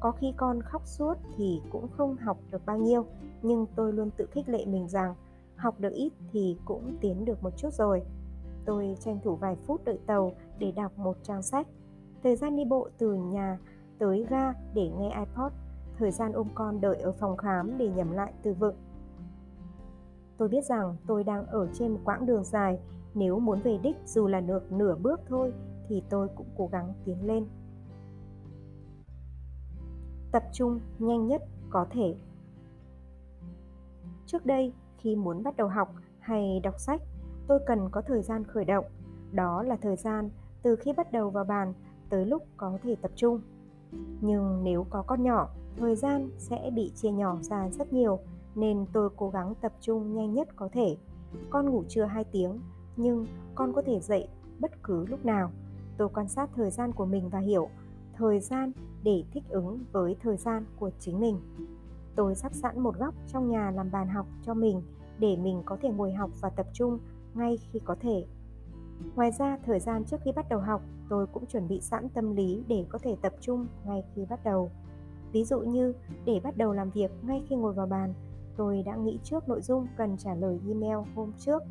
có 0.00 0.10
khi 0.10 0.32
con 0.36 0.62
khóc 0.62 0.82
suốt 0.86 1.14
thì 1.36 1.62
cũng 1.72 1.88
không 1.88 2.16
học 2.16 2.38
được 2.50 2.66
bao 2.66 2.78
nhiêu, 2.78 3.04
nhưng 3.42 3.66
tôi 3.76 3.92
luôn 3.92 4.10
tự 4.16 4.26
khích 4.26 4.48
lệ 4.48 4.66
mình 4.66 4.88
rằng 4.88 5.14
học 5.56 5.74
được 5.80 5.92
ít 5.92 6.12
thì 6.32 6.56
cũng 6.64 6.96
tiến 7.00 7.24
được 7.24 7.42
một 7.42 7.56
chút 7.56 7.72
rồi. 7.72 8.02
Tôi 8.64 8.96
tranh 9.00 9.18
thủ 9.24 9.36
vài 9.36 9.56
phút 9.66 9.84
đợi 9.84 9.98
tàu 10.06 10.32
để 10.58 10.72
đọc 10.72 10.98
một 10.98 11.16
trang 11.22 11.42
sách. 11.42 11.66
Thời 12.22 12.36
gian 12.36 12.56
đi 12.56 12.64
bộ 12.64 12.88
từ 12.98 13.14
nhà 13.14 13.58
tới 13.98 14.26
ga 14.30 14.52
để 14.74 14.90
nghe 14.98 15.18
iPod, 15.18 15.52
thời 15.98 16.10
gian 16.10 16.32
ôm 16.32 16.48
con 16.54 16.80
đợi 16.80 16.96
ở 16.96 17.12
phòng 17.12 17.36
khám 17.36 17.78
để 17.78 17.88
nhẩm 17.88 18.12
lại 18.12 18.32
từ 18.42 18.54
vựng. 18.54 18.76
Tôi 20.36 20.48
biết 20.48 20.64
rằng 20.64 20.96
tôi 21.06 21.24
đang 21.24 21.46
ở 21.46 21.68
trên 21.72 21.92
một 21.92 22.00
quãng 22.04 22.26
đường 22.26 22.44
dài, 22.44 22.78
nếu 23.14 23.38
muốn 23.38 23.60
về 23.60 23.78
đích 23.82 23.96
dù 24.06 24.26
là 24.26 24.40
được 24.40 24.72
nửa 24.72 24.96
bước 24.96 25.20
thôi 25.28 25.52
thì 25.88 26.02
tôi 26.08 26.28
cũng 26.36 26.46
cố 26.56 26.66
gắng 26.72 26.92
tiến 27.04 27.26
lên 27.26 27.46
tập 30.32 30.42
trung 30.52 30.80
nhanh 30.98 31.26
nhất 31.26 31.42
có 31.70 31.86
thể. 31.90 32.14
Trước 34.26 34.46
đây, 34.46 34.72
khi 34.98 35.16
muốn 35.16 35.42
bắt 35.42 35.56
đầu 35.56 35.68
học 35.68 35.94
hay 36.18 36.60
đọc 36.60 36.74
sách, 36.78 37.00
tôi 37.46 37.60
cần 37.66 37.88
có 37.90 38.02
thời 38.02 38.22
gian 38.22 38.44
khởi 38.44 38.64
động. 38.64 38.84
Đó 39.32 39.62
là 39.62 39.76
thời 39.76 39.96
gian 39.96 40.30
từ 40.62 40.76
khi 40.76 40.92
bắt 40.92 41.12
đầu 41.12 41.30
vào 41.30 41.44
bàn 41.44 41.74
tới 42.10 42.26
lúc 42.26 42.42
có 42.56 42.78
thể 42.82 42.96
tập 43.02 43.10
trung. 43.16 43.40
Nhưng 44.20 44.64
nếu 44.64 44.86
có 44.90 45.02
con 45.02 45.22
nhỏ, 45.22 45.48
thời 45.76 45.96
gian 45.96 46.30
sẽ 46.38 46.70
bị 46.74 46.92
chia 46.94 47.10
nhỏ 47.10 47.36
ra 47.42 47.68
rất 47.68 47.92
nhiều 47.92 48.18
nên 48.54 48.86
tôi 48.92 49.10
cố 49.16 49.30
gắng 49.30 49.54
tập 49.60 49.72
trung 49.80 50.14
nhanh 50.14 50.34
nhất 50.34 50.48
có 50.56 50.68
thể. 50.72 50.96
Con 51.50 51.70
ngủ 51.70 51.84
trưa 51.88 52.04
2 52.04 52.24
tiếng, 52.24 52.60
nhưng 52.96 53.26
con 53.54 53.72
có 53.72 53.82
thể 53.82 54.00
dậy 54.00 54.28
bất 54.58 54.82
cứ 54.82 55.06
lúc 55.06 55.24
nào. 55.24 55.50
Tôi 55.96 56.08
quan 56.08 56.28
sát 56.28 56.50
thời 56.54 56.70
gian 56.70 56.92
của 56.92 57.06
mình 57.06 57.28
và 57.28 57.38
hiểu 57.38 57.68
thời 58.20 58.40
gian 58.40 58.72
để 59.02 59.24
thích 59.32 59.44
ứng 59.48 59.78
với 59.92 60.16
thời 60.22 60.36
gian 60.36 60.64
của 60.78 60.90
chính 60.98 61.20
mình. 61.20 61.40
Tôi 62.14 62.34
sắp 62.34 62.54
sẵn 62.54 62.80
một 62.80 62.98
góc 62.98 63.14
trong 63.28 63.50
nhà 63.50 63.70
làm 63.70 63.90
bàn 63.90 64.08
học 64.08 64.26
cho 64.42 64.54
mình 64.54 64.82
để 65.18 65.36
mình 65.36 65.62
có 65.64 65.76
thể 65.82 65.88
ngồi 65.88 66.12
học 66.12 66.30
và 66.40 66.50
tập 66.50 66.66
trung 66.72 66.98
ngay 67.34 67.58
khi 67.72 67.78
có 67.84 67.96
thể. 68.00 68.24
Ngoài 69.16 69.30
ra, 69.38 69.58
thời 69.66 69.80
gian 69.80 70.04
trước 70.04 70.20
khi 70.24 70.32
bắt 70.32 70.48
đầu 70.48 70.60
học, 70.60 70.82
tôi 71.10 71.26
cũng 71.26 71.46
chuẩn 71.46 71.68
bị 71.68 71.80
sẵn 71.80 72.08
tâm 72.08 72.36
lý 72.36 72.64
để 72.68 72.84
có 72.88 72.98
thể 72.98 73.16
tập 73.22 73.32
trung 73.40 73.66
ngay 73.84 74.04
khi 74.14 74.24
bắt 74.30 74.44
đầu. 74.44 74.70
Ví 75.32 75.44
dụ 75.44 75.60
như 75.60 75.94
để 76.24 76.40
bắt 76.44 76.56
đầu 76.56 76.72
làm 76.72 76.90
việc 76.90 77.10
ngay 77.22 77.42
khi 77.48 77.56
ngồi 77.56 77.72
vào 77.72 77.86
bàn, 77.86 78.14
tôi 78.56 78.82
đã 78.82 78.96
nghĩ 78.96 79.18
trước 79.24 79.48
nội 79.48 79.60
dung 79.62 79.86
cần 79.96 80.16
trả 80.16 80.34
lời 80.34 80.60
email 80.68 80.98
hôm 81.14 81.32
trước. 81.38 81.62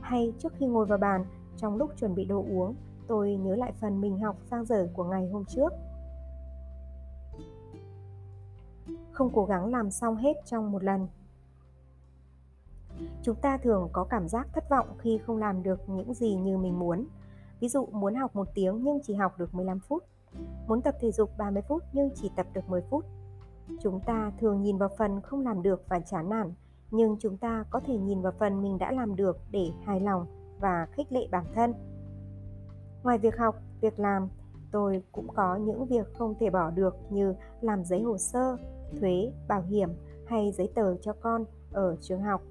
Hay 0.00 0.32
trước 0.38 0.52
khi 0.58 0.66
ngồi 0.66 0.86
vào 0.86 0.98
bàn, 0.98 1.24
trong 1.56 1.76
lúc 1.76 1.90
chuẩn 1.96 2.14
bị 2.14 2.24
đồ 2.24 2.44
uống, 2.48 2.74
tôi 3.06 3.36
nhớ 3.36 3.56
lại 3.56 3.72
phần 3.80 4.00
mình 4.00 4.18
học 4.18 4.36
sang 4.50 4.64
giờ 4.64 4.88
của 4.94 5.04
ngày 5.04 5.28
hôm 5.32 5.44
trước. 5.44 5.72
Không 9.12 9.30
cố 9.34 9.44
gắng 9.44 9.66
làm 9.66 9.90
xong 9.90 10.16
hết 10.16 10.36
trong 10.44 10.72
một 10.72 10.84
lần. 10.84 11.08
Chúng 13.22 13.36
ta 13.36 13.58
thường 13.58 13.88
có 13.92 14.04
cảm 14.04 14.28
giác 14.28 14.48
thất 14.52 14.70
vọng 14.70 14.88
khi 14.98 15.18
không 15.18 15.36
làm 15.36 15.62
được 15.62 15.88
những 15.88 16.14
gì 16.14 16.34
như 16.34 16.58
mình 16.58 16.78
muốn. 16.78 17.06
Ví 17.62 17.68
dụ 17.68 17.86
muốn 17.86 18.14
học 18.14 18.36
một 18.36 18.48
tiếng 18.54 18.80
nhưng 18.82 18.98
chỉ 19.02 19.14
học 19.14 19.38
được 19.38 19.54
15 19.54 19.80
phút. 19.80 20.04
Muốn 20.66 20.82
tập 20.82 20.94
thể 21.00 21.12
dục 21.12 21.30
30 21.38 21.62
phút 21.68 21.82
nhưng 21.92 22.10
chỉ 22.14 22.30
tập 22.36 22.46
được 22.54 22.68
10 22.68 22.82
phút. 22.90 23.04
Chúng 23.80 24.00
ta 24.00 24.32
thường 24.40 24.62
nhìn 24.62 24.78
vào 24.78 24.88
phần 24.98 25.20
không 25.20 25.40
làm 25.40 25.62
được 25.62 25.84
và 25.88 26.00
chán 26.00 26.28
nản, 26.30 26.52
nhưng 26.90 27.16
chúng 27.20 27.36
ta 27.36 27.64
có 27.70 27.80
thể 27.80 27.96
nhìn 27.96 28.22
vào 28.22 28.32
phần 28.38 28.62
mình 28.62 28.78
đã 28.78 28.92
làm 28.92 29.16
được 29.16 29.38
để 29.50 29.70
hài 29.84 30.00
lòng 30.00 30.26
và 30.60 30.86
khích 30.92 31.12
lệ 31.12 31.28
bản 31.30 31.44
thân 31.54 31.74
Ngoài 33.02 33.18
việc 33.18 33.38
học, 33.38 33.56
việc 33.80 33.98
làm, 33.98 34.28
tôi 34.70 35.02
cũng 35.12 35.28
có 35.28 35.56
những 35.56 35.86
việc 35.86 36.14
không 36.14 36.34
thể 36.40 36.50
bỏ 36.50 36.70
được 36.70 36.96
như 37.10 37.34
làm 37.60 37.84
giấy 37.84 38.02
hồ 38.02 38.18
sơ, 38.18 38.56
thuế, 39.00 39.32
bảo 39.48 39.62
hiểm 39.62 39.88
hay 40.26 40.52
giấy 40.52 40.68
tờ 40.74 40.96
cho 40.96 41.12
con 41.12 41.44
ở 41.72 41.96
trường 42.00 42.22
học. 42.22 42.42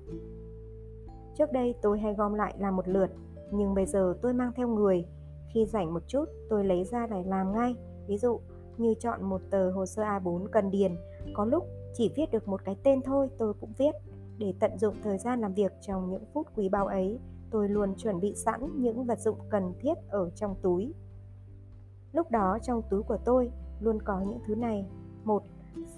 Trước 1.38 1.52
đây 1.52 1.76
tôi 1.82 2.00
hay 2.00 2.14
gom 2.14 2.34
lại 2.34 2.56
làm 2.60 2.76
một 2.76 2.88
lượt, 2.88 3.12
nhưng 3.52 3.74
bây 3.74 3.86
giờ 3.86 4.14
tôi 4.22 4.34
mang 4.34 4.52
theo 4.56 4.68
người. 4.68 5.06
Khi 5.54 5.66
rảnh 5.66 5.94
một 5.94 6.04
chút, 6.08 6.26
tôi 6.50 6.66
lấy 6.66 6.84
ra 6.84 7.08
để 7.08 7.24
làm 7.26 7.52
ngay. 7.52 7.76
Ví 8.08 8.18
dụ 8.18 8.40
như 8.78 8.94
chọn 9.00 9.24
một 9.24 9.42
tờ 9.50 9.72
hồ 9.72 9.86
sơ 9.86 10.04
A4 10.04 10.48
cần 10.52 10.72
điền, 10.72 10.96
có 11.34 11.46
lúc 11.46 11.68
chỉ 11.94 12.12
viết 12.16 12.32
được 12.32 12.48
một 12.48 12.66
cái 12.66 12.76
tên 12.84 13.02
thôi 13.02 13.30
tôi 13.38 13.54
cũng 13.54 13.74
viết 13.78 13.96
để 14.38 14.54
tận 14.60 14.78
dụng 14.78 14.96
thời 15.04 15.18
gian 15.18 15.42
làm 15.42 15.54
việc 15.54 15.72
trong 15.82 16.10
những 16.10 16.24
phút 16.34 16.48
quý 16.56 16.70
báu 16.70 16.88
ấy 16.88 17.20
tôi 17.52 17.70
luôn 17.70 17.96
chuẩn 17.96 18.20
bị 18.20 18.36
sẵn 18.36 18.82
những 18.82 19.06
vật 19.06 19.20
dụng 19.20 19.38
cần 19.50 19.74
thiết 19.80 19.94
ở 20.10 20.30
trong 20.30 20.56
túi. 20.62 20.94
Lúc 22.14 22.32
đó 22.32 22.58
trong 22.64 22.82
túi 22.90 23.04
của 23.04 23.18
tôi 23.26 23.52
luôn 23.80 24.02
có 24.02 24.22
những 24.22 24.40
thứ 24.48 24.56
này. 24.56 24.86
một 25.24 25.44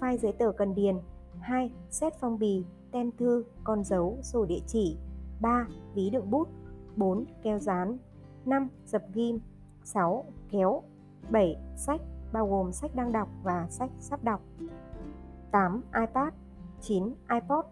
File 0.00 0.16
giấy 0.16 0.32
tờ 0.32 0.52
cần 0.52 0.74
điền 0.74 0.96
2. 1.40 1.70
Xét 1.90 2.12
phong 2.20 2.38
bì, 2.38 2.64
tem 2.90 3.10
thư, 3.18 3.44
con 3.64 3.84
dấu, 3.84 4.18
sổ 4.22 4.44
địa 4.44 4.60
chỉ 4.66 4.96
3. 5.40 5.66
Ví 5.94 6.10
đựng 6.10 6.30
bút 6.30 6.48
4. 6.96 7.24
Keo 7.42 7.58
dán 7.58 7.98
5. 8.44 8.68
Dập 8.86 9.02
ghim 9.12 9.38
6. 9.84 10.24
Kéo 10.50 10.82
7. 11.30 11.56
Sách 11.76 12.00
bao 12.32 12.48
gồm 12.48 12.72
sách 12.72 12.94
đang 12.94 13.12
đọc 13.12 13.28
và 13.42 13.66
sách 13.70 13.90
sắp 13.98 14.24
đọc 14.24 14.40
8. 15.50 15.82
iPad 16.00 16.34
9. 16.80 17.14
iPod 17.30 17.64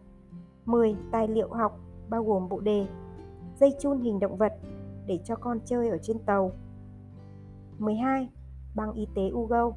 10. 0.65 0.97
Tài 1.11 1.29
liệu 1.29 1.49
học 1.49 1.79
bao 2.09 2.25
gồm 2.25 2.49
bộ 2.49 2.61
đề 2.61 2.87
dây 3.61 3.75
chun 3.79 4.01
hình 4.01 4.21
động 4.21 4.37
vật 4.37 4.53
để 5.07 5.19
cho 5.25 5.37
con 5.37 5.61
chơi 5.65 5.89
ở 5.89 5.99
trên 6.03 6.19
tàu. 6.19 6.53
12. 7.79 8.29
Băng 8.75 8.93
y 8.93 9.09
tế 9.15 9.31
Ugo 9.33 9.73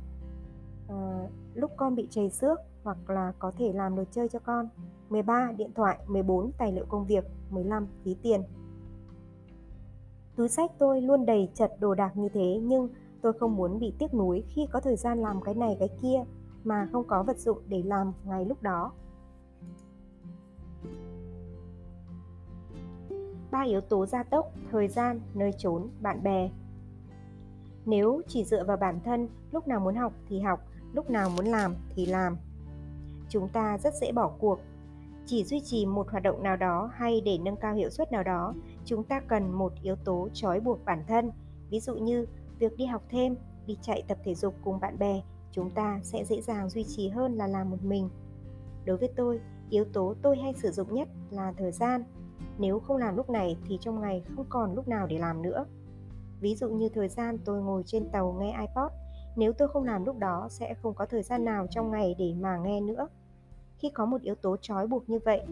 à, 0.90 1.28
lúc 1.54 1.72
con 1.78 1.96
bị 1.96 2.08
chảy 2.10 2.30
xước 2.30 2.60
hoặc 2.84 3.10
là 3.10 3.34
có 3.40 3.52
thể 3.58 3.74
làm 3.74 3.96
đồ 3.96 4.04
chơi 4.12 4.30
cho 4.30 4.40
con. 4.40 4.70
13. 5.10 5.52
Điện 5.58 5.72
thoại 5.76 6.00
14. 6.08 6.52
Tài 6.58 6.72
liệu 6.72 6.86
công 6.90 7.06
việc 7.06 7.26
15. 7.50 7.88
Ví 8.04 8.16
tiền 8.22 8.42
Túi 10.36 10.50
sách 10.50 10.72
tôi 10.78 11.02
luôn 11.02 11.26
đầy 11.26 11.50
chật 11.54 11.72
đồ 11.80 11.94
đạc 11.94 12.18
như 12.18 12.30
thế 12.30 12.60
nhưng 12.64 12.90
tôi 13.22 13.34
không 13.34 13.56
muốn 13.56 13.80
bị 13.80 13.94
tiếc 14.00 14.14
nuối 14.14 14.44
khi 14.48 14.68
có 14.72 14.80
thời 14.80 14.96
gian 14.96 15.22
làm 15.22 15.42
cái 15.42 15.56
này 15.56 15.76
cái 15.80 15.90
kia. 16.02 16.24
mà 16.64 16.90
không 16.92 17.04
có 17.08 17.24
vật 17.24 17.38
dụng 17.38 17.58
để 17.68 17.84
làm 17.84 18.14
ngay 18.26 18.46
lúc 18.46 18.64
đó. 18.64 18.92
ba 23.56 23.62
yếu 23.62 23.82
tố 23.82 24.06
gia 24.06 24.24
tốc, 24.24 24.52
thời 24.72 24.88
gian, 24.88 25.20
nơi 25.34 25.52
trốn, 25.58 25.90
bạn 26.02 26.24
bè. 26.24 26.50
Nếu 27.86 28.22
chỉ 28.28 28.44
dựa 28.44 28.64
vào 28.64 28.78
bản 28.78 29.00
thân, 29.06 29.28
lúc 29.52 29.68
nào 29.68 29.80
muốn 29.80 29.96
học 29.96 30.14
thì 30.30 30.40
học, 30.40 30.60
lúc 30.94 31.10
nào 31.10 31.30
muốn 31.30 31.46
làm 31.46 31.76
thì 31.96 32.06
làm. 32.06 32.38
Chúng 33.30 33.50
ta 33.50 33.78
rất 33.78 33.94
dễ 34.02 34.12
bỏ 34.12 34.32
cuộc. 34.40 34.60
Chỉ 35.26 35.44
duy 35.44 35.60
trì 35.60 35.86
một 35.86 36.10
hoạt 36.10 36.24
động 36.24 36.44
nào 36.44 36.56
đó 36.56 36.92
hay 36.94 37.22
để 37.22 37.38
nâng 37.38 37.56
cao 37.56 37.74
hiệu 37.74 37.90
suất 37.90 38.12
nào 38.12 38.24
đó, 38.24 38.54
chúng 38.86 39.04
ta 39.04 39.20
cần 39.20 39.52
một 39.52 39.74
yếu 39.82 39.96
tố 39.96 40.30
trói 40.34 40.60
buộc 40.60 40.86
bản 40.86 41.04
thân. 41.08 41.32
Ví 41.70 41.80
dụ 41.80 41.96
như 41.96 42.26
việc 42.60 42.78
đi 42.78 42.86
học 42.86 43.04
thêm, 43.10 43.36
đi 43.68 43.78
chạy 43.82 44.04
tập 44.08 44.18
thể 44.24 44.36
dục 44.36 44.56
cùng 44.64 44.80
bạn 44.80 45.00
bè, 45.00 45.22
chúng 45.52 45.70
ta 45.70 46.00
sẽ 46.04 46.24
dễ 46.26 46.42
dàng 46.42 46.70
duy 46.70 46.84
trì 46.84 47.10
hơn 47.10 47.36
là 47.36 47.48
làm 47.48 47.70
một 47.70 47.84
mình. 47.84 48.10
Đối 48.86 48.98
với 48.98 49.10
tôi, 49.16 49.40
yếu 49.70 49.86
tố 49.94 50.14
tôi 50.22 50.38
hay 50.38 50.54
sử 50.54 50.72
dụng 50.72 50.94
nhất 50.94 51.08
là 51.32 51.54
thời 51.58 51.72
gian 51.72 52.04
nếu 52.58 52.80
không 52.80 52.98
làm 52.98 53.16
lúc 53.16 53.30
này 53.30 53.58
thì 53.68 53.78
trong 53.82 54.02
ngày 54.02 54.24
không 54.36 54.46
còn 54.50 54.76
lúc 54.76 54.88
nào 54.88 55.08
để 55.08 55.18
làm 55.18 55.42
nữa. 55.42 55.66
Ví 56.40 56.56
dụ 56.56 56.70
như 56.70 56.90
thời 56.90 57.08
gian 57.08 57.38
tôi 57.46 57.62
ngồi 57.62 57.84
trên 57.86 58.10
tàu 58.10 58.38
nghe 58.40 58.58
iPod, 58.60 58.92
nếu 59.36 59.54
tôi 59.54 59.68
không 59.68 59.84
làm 59.84 60.06
lúc 60.06 60.18
đó 60.18 60.48
sẽ 60.50 60.74
không 60.74 60.94
có 60.94 61.06
thời 61.06 61.24
gian 61.24 61.46
nào 61.46 61.68
trong 61.70 61.92
ngày 61.92 62.16
để 62.20 62.34
mà 62.40 62.58
nghe 62.58 62.82
nữa. 62.82 63.08
Khi 63.78 63.90
có 63.90 64.06
một 64.06 64.22
yếu 64.22 64.36
tố 64.36 64.58
trói 64.62 64.88
buộc 64.88 65.10
như 65.10 65.20
vậy, 65.26 65.46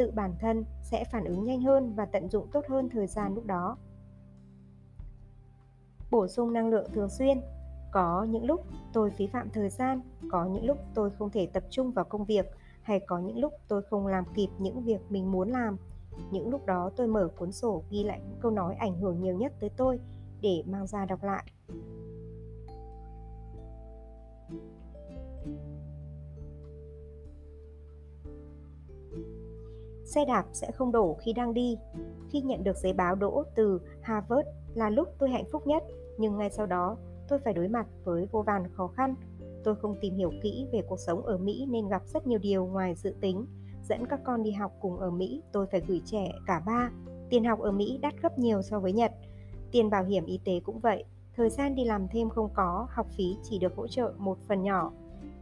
tự 0.00 0.10
bản 0.10 0.34
thân 0.40 0.64
sẽ 0.82 1.04
phản 1.04 1.24
ứng 1.24 1.44
nhanh 1.44 1.62
hơn 1.62 1.94
và 1.94 2.04
tận 2.04 2.28
dụng 2.28 2.46
tốt 2.52 2.64
hơn 2.68 2.88
thời 2.88 3.06
gian 3.06 3.34
lúc 3.34 3.46
đó. 3.46 3.76
Bổ 6.10 6.28
sung 6.28 6.52
năng 6.52 6.68
lượng 6.68 6.90
thường 6.92 7.08
xuyên 7.08 7.40
có 7.92 8.26
những 8.30 8.44
lúc 8.44 8.66
tôi 8.92 9.10
phí 9.10 9.26
phạm 9.26 9.50
thời 9.50 9.68
gian, 9.68 10.00
có 10.30 10.44
những 10.44 10.64
lúc 10.64 10.78
tôi 10.94 11.10
không 11.10 11.30
thể 11.30 11.46
tập 11.46 11.64
trung 11.70 11.90
vào 11.90 12.04
công 12.04 12.24
việc 12.24 12.46
hay 12.82 13.00
có 13.00 13.18
những 13.18 13.38
lúc 13.38 13.52
tôi 13.68 13.82
không 13.82 14.06
làm 14.06 14.24
kịp 14.34 14.48
những 14.58 14.82
việc 14.82 15.00
mình 15.08 15.32
muốn 15.32 15.50
làm 15.50 15.76
những 16.30 16.50
lúc 16.50 16.66
đó 16.66 16.90
tôi 16.96 17.06
mở 17.06 17.28
cuốn 17.36 17.52
sổ 17.52 17.82
ghi 17.90 18.04
lại 18.04 18.20
những 18.28 18.38
câu 18.40 18.50
nói 18.50 18.74
ảnh 18.74 19.00
hưởng 19.00 19.20
nhiều 19.20 19.36
nhất 19.36 19.52
tới 19.60 19.70
tôi 19.76 20.00
để 20.40 20.62
mang 20.66 20.86
ra 20.86 21.06
đọc 21.06 21.22
lại. 21.22 21.44
Xe 30.14 30.24
đạp 30.24 30.44
sẽ 30.52 30.70
không 30.70 30.92
đổ 30.92 31.16
khi 31.20 31.32
đang 31.32 31.54
đi. 31.54 31.78
Khi 32.30 32.40
nhận 32.40 32.64
được 32.64 32.76
giấy 32.76 32.92
báo 32.92 33.14
đỗ 33.14 33.44
từ 33.54 33.80
Harvard 34.00 34.48
là 34.74 34.90
lúc 34.90 35.08
tôi 35.18 35.30
hạnh 35.30 35.44
phúc 35.52 35.66
nhất, 35.66 35.82
nhưng 36.18 36.38
ngay 36.38 36.50
sau 36.50 36.66
đó 36.66 36.96
tôi 37.28 37.38
phải 37.44 37.52
đối 37.52 37.68
mặt 37.68 37.86
với 38.04 38.28
vô 38.32 38.42
vàn 38.42 38.62
khó 38.72 38.86
khăn. 38.86 39.14
Tôi 39.64 39.76
không 39.76 39.96
tìm 40.00 40.16
hiểu 40.16 40.32
kỹ 40.42 40.66
về 40.72 40.82
cuộc 40.88 40.98
sống 40.98 41.22
ở 41.22 41.38
Mỹ 41.38 41.66
nên 41.70 41.88
gặp 41.88 42.02
rất 42.06 42.26
nhiều 42.26 42.38
điều 42.42 42.66
ngoài 42.66 42.94
dự 42.94 43.14
tính 43.20 43.46
dẫn 43.90 44.06
các 44.06 44.20
con 44.24 44.42
đi 44.42 44.50
học 44.50 44.72
cùng 44.80 44.98
ở 44.98 45.10
Mỹ, 45.10 45.42
tôi 45.52 45.66
phải 45.66 45.80
gửi 45.86 46.02
trẻ 46.04 46.32
cả 46.46 46.62
ba. 46.66 46.90
Tiền 47.30 47.44
học 47.44 47.60
ở 47.60 47.72
Mỹ 47.72 47.98
đắt 48.02 48.14
gấp 48.22 48.38
nhiều 48.38 48.62
so 48.62 48.80
với 48.80 48.92
Nhật. 48.92 49.12
Tiền 49.72 49.90
bảo 49.90 50.04
hiểm 50.04 50.26
y 50.26 50.40
tế 50.44 50.60
cũng 50.60 50.78
vậy. 50.78 51.04
Thời 51.36 51.50
gian 51.50 51.74
đi 51.74 51.84
làm 51.84 52.08
thêm 52.08 52.28
không 52.28 52.50
có, 52.54 52.86
học 52.90 53.06
phí 53.16 53.36
chỉ 53.42 53.58
được 53.58 53.76
hỗ 53.76 53.86
trợ 53.86 54.12
một 54.18 54.38
phần 54.48 54.62
nhỏ. 54.62 54.92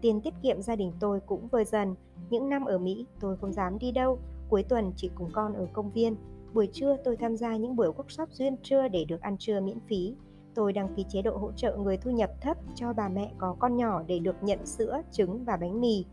Tiền 0.01 0.21
tiết 0.21 0.35
kiệm 0.43 0.63
gia 0.63 0.77
đình 0.77 0.93
tôi 1.01 1.21
cũng 1.27 1.49
vơi 1.49 1.65
dần. 1.65 1.95
Những 2.31 2.49
năm 2.49 2.65
ở 2.65 2.79
Mỹ, 2.79 3.07
tôi 3.21 3.37
không 3.37 3.53
dám 3.53 3.79
đi 3.79 3.93
đâu. 3.93 4.19
Cuối 4.49 4.63
tuần 4.63 4.93
chỉ 4.97 5.11
cùng 5.15 5.31
con 5.33 5.55
ở 5.55 5.67
công 5.73 5.91
viên. 5.91 6.17
Buổi 6.55 6.69
trưa 6.73 6.97
tôi 7.05 7.17
tham 7.17 7.37
gia 7.37 7.57
những 7.57 7.77
buổi 7.77 7.89
workshop 7.89 8.27
duyên 8.31 8.57
trưa 8.63 8.89
để 8.89 9.05
được 9.05 9.21
ăn 9.21 9.37
trưa 9.39 9.61
miễn 9.61 9.81
phí. 9.81 10.15
Tôi 10.55 10.73
đăng 10.73 10.95
ký 10.95 11.05
chế 11.09 11.23
độ 11.23 11.37
hỗ 11.37 11.53
trợ 11.53 11.77
người 11.77 11.97
thu 11.97 12.11
nhập 12.11 12.31
thấp 12.41 12.57
cho 12.75 12.93
bà 12.93 13.09
mẹ 13.09 13.33
có 13.39 13.57
con 13.59 13.77
nhỏ 13.77 14.03
để 14.07 14.19
được 14.19 14.37
nhận 14.43 14.67
sữa, 14.67 15.03
trứng 15.11 15.45
và 15.45 15.57
bánh 15.57 15.81
mì. 15.81 16.05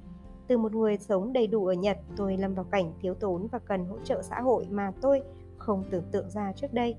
Từ 0.48 0.58
một 0.58 0.74
người 0.74 0.98
sống 0.98 1.34
đầy 1.34 1.48
đủ 1.48 1.66
ở 1.66 1.74
Nhật, 1.74 1.98
tôi 2.18 2.38
lâm 2.38 2.54
vào 2.54 2.66
cảnh 2.72 2.94
thiếu 3.02 3.14
tốn 3.14 3.48
và 3.48 3.60
cần 3.60 3.86
hỗ 3.86 3.98
trợ 4.04 4.22
xã 4.22 4.42
hội 4.42 4.68
mà 4.72 4.92
tôi 5.02 5.22
không 5.58 5.84
tưởng 5.92 6.04
tượng 6.12 6.30
ra 6.30 6.54
trước 6.56 6.74
đây. 6.74 6.96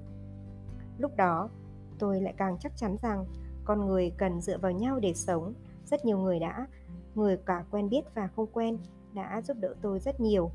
Lúc 0.99 1.16
đó, 1.16 1.49
tôi 1.99 2.20
lại 2.20 2.35
càng 2.37 2.57
chắc 2.61 2.77
chắn 2.77 2.96
rằng 3.03 3.25
con 3.64 3.87
người 3.87 4.12
cần 4.16 4.40
dựa 4.40 4.59
vào 4.59 4.72
nhau 4.72 5.01
để 5.01 5.14
sống. 5.14 5.55
Rất 5.85 6.05
nhiều 6.05 6.18
người 6.18 6.38
đã, 6.38 6.66
người 7.14 7.37
cả 7.37 7.64
quen 7.70 7.88
biết 7.88 8.03
và 8.14 8.29
không 8.37 8.46
quen, 8.53 8.79
đã 9.14 9.42
giúp 9.42 9.57
đỡ 9.61 9.75
tôi 9.83 10.01
rất 10.01 10.20
nhiều. 10.20 10.51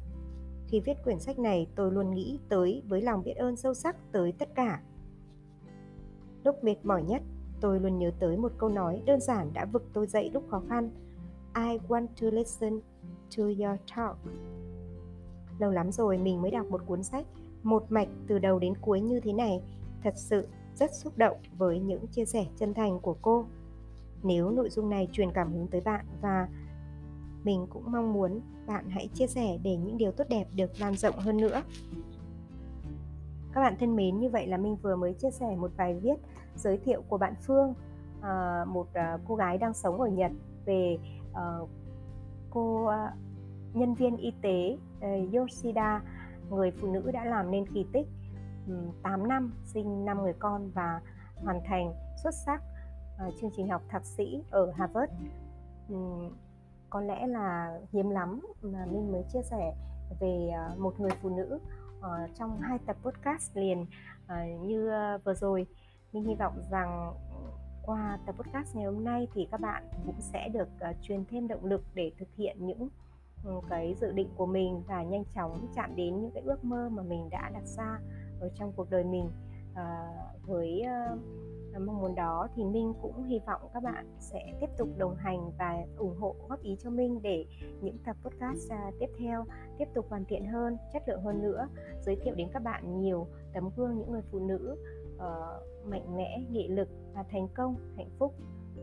Khi 0.71 0.79
viết 0.79 1.03
quyển 1.03 1.19
sách 1.19 1.39
này, 1.39 1.67
tôi 1.75 1.91
luôn 1.91 2.13
nghĩ 2.13 2.39
tới 2.49 2.81
với 2.88 3.01
lòng 3.01 3.23
biết 3.23 3.34
ơn 3.34 3.55
sâu 3.55 3.73
sắc 3.73 3.95
tới 4.12 4.31
tất 4.31 4.55
cả. 4.55 4.81
Lúc 6.43 6.63
mệt 6.63 6.75
mỏi 6.84 7.03
nhất, 7.03 7.21
tôi 7.62 7.79
luôn 7.79 7.99
nhớ 7.99 8.12
tới 8.19 8.38
một 8.38 8.51
câu 8.57 8.69
nói 8.69 9.01
đơn 9.05 9.21
giản 9.21 9.53
đã 9.53 9.65
vực 9.65 9.84
tôi 9.93 10.07
dậy 10.07 10.29
lúc 10.34 10.43
khó 10.49 10.62
khăn– 10.69 10.89
I 11.53 11.77
want 11.88 12.07
to 12.21 12.27
listen 12.31 12.81
to 13.38 13.43
your 13.43 13.79
talk. 13.95 14.17
Lâu 15.60 15.71
lắm 15.71 15.91
rồi 15.91 16.17
mình 16.17 16.41
mới 16.41 16.51
đọc 16.51 16.65
một 16.69 16.81
cuốn 16.86 17.03
sách 17.03 17.25
một 17.63 17.91
mạch 17.91 18.07
từ 18.27 18.39
đầu 18.39 18.60
đến 18.60 18.73
cuối 18.81 19.01
như 19.01 19.19
thế 19.19 19.34
này. 19.34 19.62
Thật 20.03 20.13
sự 20.15 20.47
rất 20.75 20.95
xúc 20.95 21.17
động 21.17 21.38
với 21.57 21.79
những 21.79 22.07
chia 22.07 22.25
sẻ 22.25 22.45
chân 22.57 22.73
thành 22.73 22.99
của 22.99 23.15
cô. 23.21 23.45
Nếu 24.23 24.51
nội 24.51 24.69
dung 24.69 24.89
này 24.89 25.07
truyền 25.12 25.31
cảm 25.31 25.53
hứng 25.53 25.67
tới 25.67 25.81
bạn 25.81 26.05
và 26.21 26.47
mình 27.43 27.67
cũng 27.69 27.91
mong 27.91 28.13
muốn 28.13 28.41
bạn 28.67 28.89
hãy 28.89 29.08
chia 29.13 29.27
sẻ 29.27 29.58
để 29.63 29.75
những 29.75 29.97
điều 29.97 30.12
tốt 30.12 30.23
đẹp 30.30 30.47
được 30.56 30.71
lan 30.80 30.95
rộng 30.95 31.15
hơn 31.17 31.38
nữa. 31.38 31.62
Các 33.54 33.62
bạn 33.62 33.75
thân 33.80 33.95
mến, 33.95 34.19
như 34.19 34.30
vậy 34.30 34.47
là 34.47 34.58
mình 34.58 34.75
vừa 34.82 34.95
mới 34.95 35.13
chia 35.13 35.32
sẻ 35.32 35.56
một 35.56 35.71
bài 35.77 35.93
viết 35.93 36.15
giới 36.56 36.77
thiệu 36.77 37.04
của 37.08 37.17
bạn 37.17 37.34
Phương, 37.41 37.73
ờ, 38.21 38.65
một 38.67 38.88
ờ, 38.93 39.19
cô 39.27 39.36
gái 39.36 39.58
đang 39.58 39.73
sống 39.73 40.01
ở 40.01 40.08
Nhật 40.08 40.32
về 40.65 40.97
ờ, 41.34 41.65
cô 42.49 42.91
nhân 43.73 43.93
viên 43.93 44.17
y 44.17 44.32
tế 44.41 44.77
Yoshida 45.34 46.01
người 46.49 46.71
phụ 46.71 46.91
nữ 46.91 47.12
đã 47.12 47.25
làm 47.25 47.51
nên 47.51 47.65
kỳ 47.73 47.86
tích 47.93 48.08
8 49.04 49.27
năm 49.27 49.54
sinh 49.65 50.06
5 50.06 50.21
người 50.21 50.34
con 50.39 50.71
và 50.73 51.01
hoàn 51.36 51.62
thành 51.65 51.93
xuất 52.23 52.34
sắc 52.45 52.62
chương 53.41 53.49
trình 53.58 53.69
học 53.69 53.82
thạc 53.89 54.06
sĩ 54.06 54.43
ở 54.49 54.71
Harvard 54.71 55.12
có 56.91 57.01
lẽ 57.01 57.27
là 57.27 57.80
hiếm 57.91 58.10
lắm 58.10 58.39
mà 58.62 58.86
mình 58.86 59.12
mới 59.12 59.23
chia 59.34 59.41
sẻ 59.41 59.73
về 60.19 60.49
uh, 60.71 60.80
một 60.80 60.99
người 60.99 61.12
phụ 61.21 61.30
nữ 61.30 61.60
uh, 61.99 62.36
trong 62.36 62.60
hai 62.62 62.80
tập 62.86 62.95
podcast 63.04 63.58
liền 63.58 63.82
uh, 63.82 64.62
như 64.62 64.91
uh, 65.15 65.23
vừa 65.23 65.34
rồi. 65.34 65.67
Mình 66.13 66.23
hy 66.23 66.36
vọng 66.36 66.62
rằng 66.71 67.13
qua 67.86 68.19
tập 68.25 68.36
podcast 68.38 68.75
ngày 68.75 68.86
hôm 68.86 69.04
nay 69.04 69.27
thì 69.34 69.47
các 69.51 69.62
bạn 69.62 69.84
cũng 70.06 70.21
sẽ 70.21 70.49
được 70.49 70.69
truyền 71.01 71.25
thêm 71.25 71.47
động 71.47 71.65
lực 71.65 71.84
để 71.93 72.12
thực 72.19 72.36
hiện 72.36 72.58
những 72.60 72.89
um, 73.45 73.62
cái 73.69 73.95
dự 74.01 74.12
định 74.12 74.30
của 74.36 74.45
mình 74.45 74.84
và 74.88 75.04
nhanh 75.04 75.23
chóng 75.36 75.67
chạm 75.75 75.95
đến 75.95 76.21
những 76.21 76.32
cái 76.32 76.43
ước 76.43 76.63
mơ 76.63 76.89
mà 76.89 77.04
mình 77.04 77.30
đã 77.30 77.49
đặt 77.54 77.65
ra 77.65 77.99
ở 78.39 78.49
trong 78.56 78.73
cuộc 78.75 78.89
đời 78.89 79.04
mình. 79.04 79.30
Với 80.45 80.84
mong 81.79 82.01
muốn 82.01 82.15
đó 82.15 82.47
thì 82.55 82.63
Minh 82.63 82.93
cũng 83.01 83.23
hy 83.23 83.39
vọng 83.47 83.62
các 83.73 83.84
bạn 83.84 84.05
sẽ 84.19 84.53
tiếp 84.62 84.69
tục 84.77 84.89
đồng 84.97 85.15
hành 85.15 85.51
và 85.57 85.86
ủng 85.97 86.15
hộ 86.19 86.36
góp 86.49 86.62
ý 86.62 86.77
cho 86.79 86.89
Minh 86.89 87.21
để 87.21 87.45
những 87.81 87.97
tập 88.05 88.15
podcast 88.23 88.71
à, 88.71 88.91
tiếp 88.99 89.10
theo 89.19 89.45
tiếp 89.77 89.88
tục 89.93 90.05
hoàn 90.10 90.25
thiện 90.25 90.45
hơn, 90.45 90.77
chất 90.93 91.03
lượng 91.07 91.21
hơn 91.21 91.41
nữa, 91.41 91.67
giới 92.01 92.15
thiệu 92.15 92.36
đến 92.36 92.47
các 92.53 92.63
bạn 92.63 93.01
nhiều 93.01 93.27
tấm 93.53 93.69
gương 93.75 93.97
những 93.97 94.12
người 94.12 94.21
phụ 94.31 94.39
nữ 94.39 94.75
uh, 95.15 95.88
mạnh 95.88 96.15
mẽ 96.15 96.43
nghị 96.51 96.67
lực 96.67 96.89
và 97.13 97.23
thành 97.23 97.47
công 97.55 97.75
hạnh 97.97 98.10
phúc 98.19 98.34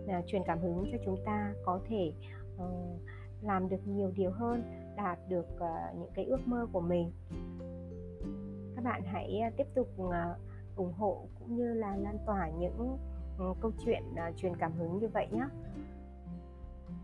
là 0.07 0.23
truyền 0.27 0.43
cảm 0.47 0.61
hứng 0.61 0.85
cho 0.93 0.99
chúng 1.05 1.17
ta 1.25 1.55
có 1.65 1.81
thể 1.89 2.13
uh, 2.57 3.01
làm 3.43 3.69
được 3.69 3.87
nhiều 3.87 4.13
điều 4.15 4.31
hơn 4.31 4.63
đạt 4.97 5.19
được 5.29 5.47
uh, 5.55 5.99
những 5.99 6.11
cái 6.15 6.25
ước 6.25 6.41
mơ 6.47 6.67
của 6.73 6.81
mình. 6.81 7.13
Các 8.77 8.85
bạn 8.85 9.03
hãy 9.05 9.39
à, 9.39 9.51
tiếp 9.57 9.67
tục 9.75 9.89
uh, 10.03 10.13
ủng 10.79 10.93
hộ 10.99 11.29
cũng 11.39 11.57
như 11.57 11.75
là 11.75 11.97
lan 11.97 12.19
tỏa 12.27 12.49
những 12.49 12.99
ờ, 13.39 13.55
câu 13.61 13.73
chuyện 13.85 14.03
uh, 14.13 14.37
truyền 14.37 14.57
cảm 14.57 14.73
hứng 14.73 14.99
như 14.99 15.09
vậy 15.09 15.27
nhé 15.33 15.45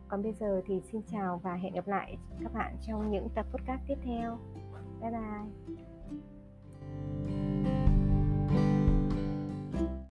còn 0.08 0.22
bây 0.22 0.32
giờ 0.32 0.62
thì 0.66 0.80
xin 0.80 1.02
chào 1.06 1.40
và 1.42 1.54
hẹn 1.54 1.74
gặp 1.74 1.88
lại 1.88 2.16
các 2.42 2.54
bạn 2.54 2.76
trong 2.86 3.10
những 3.10 3.28
tập 3.34 3.46
podcast 3.52 3.80
tiếp 3.88 3.98
theo. 4.04 4.38
Bye 5.00 5.10
bye. 5.10 5.76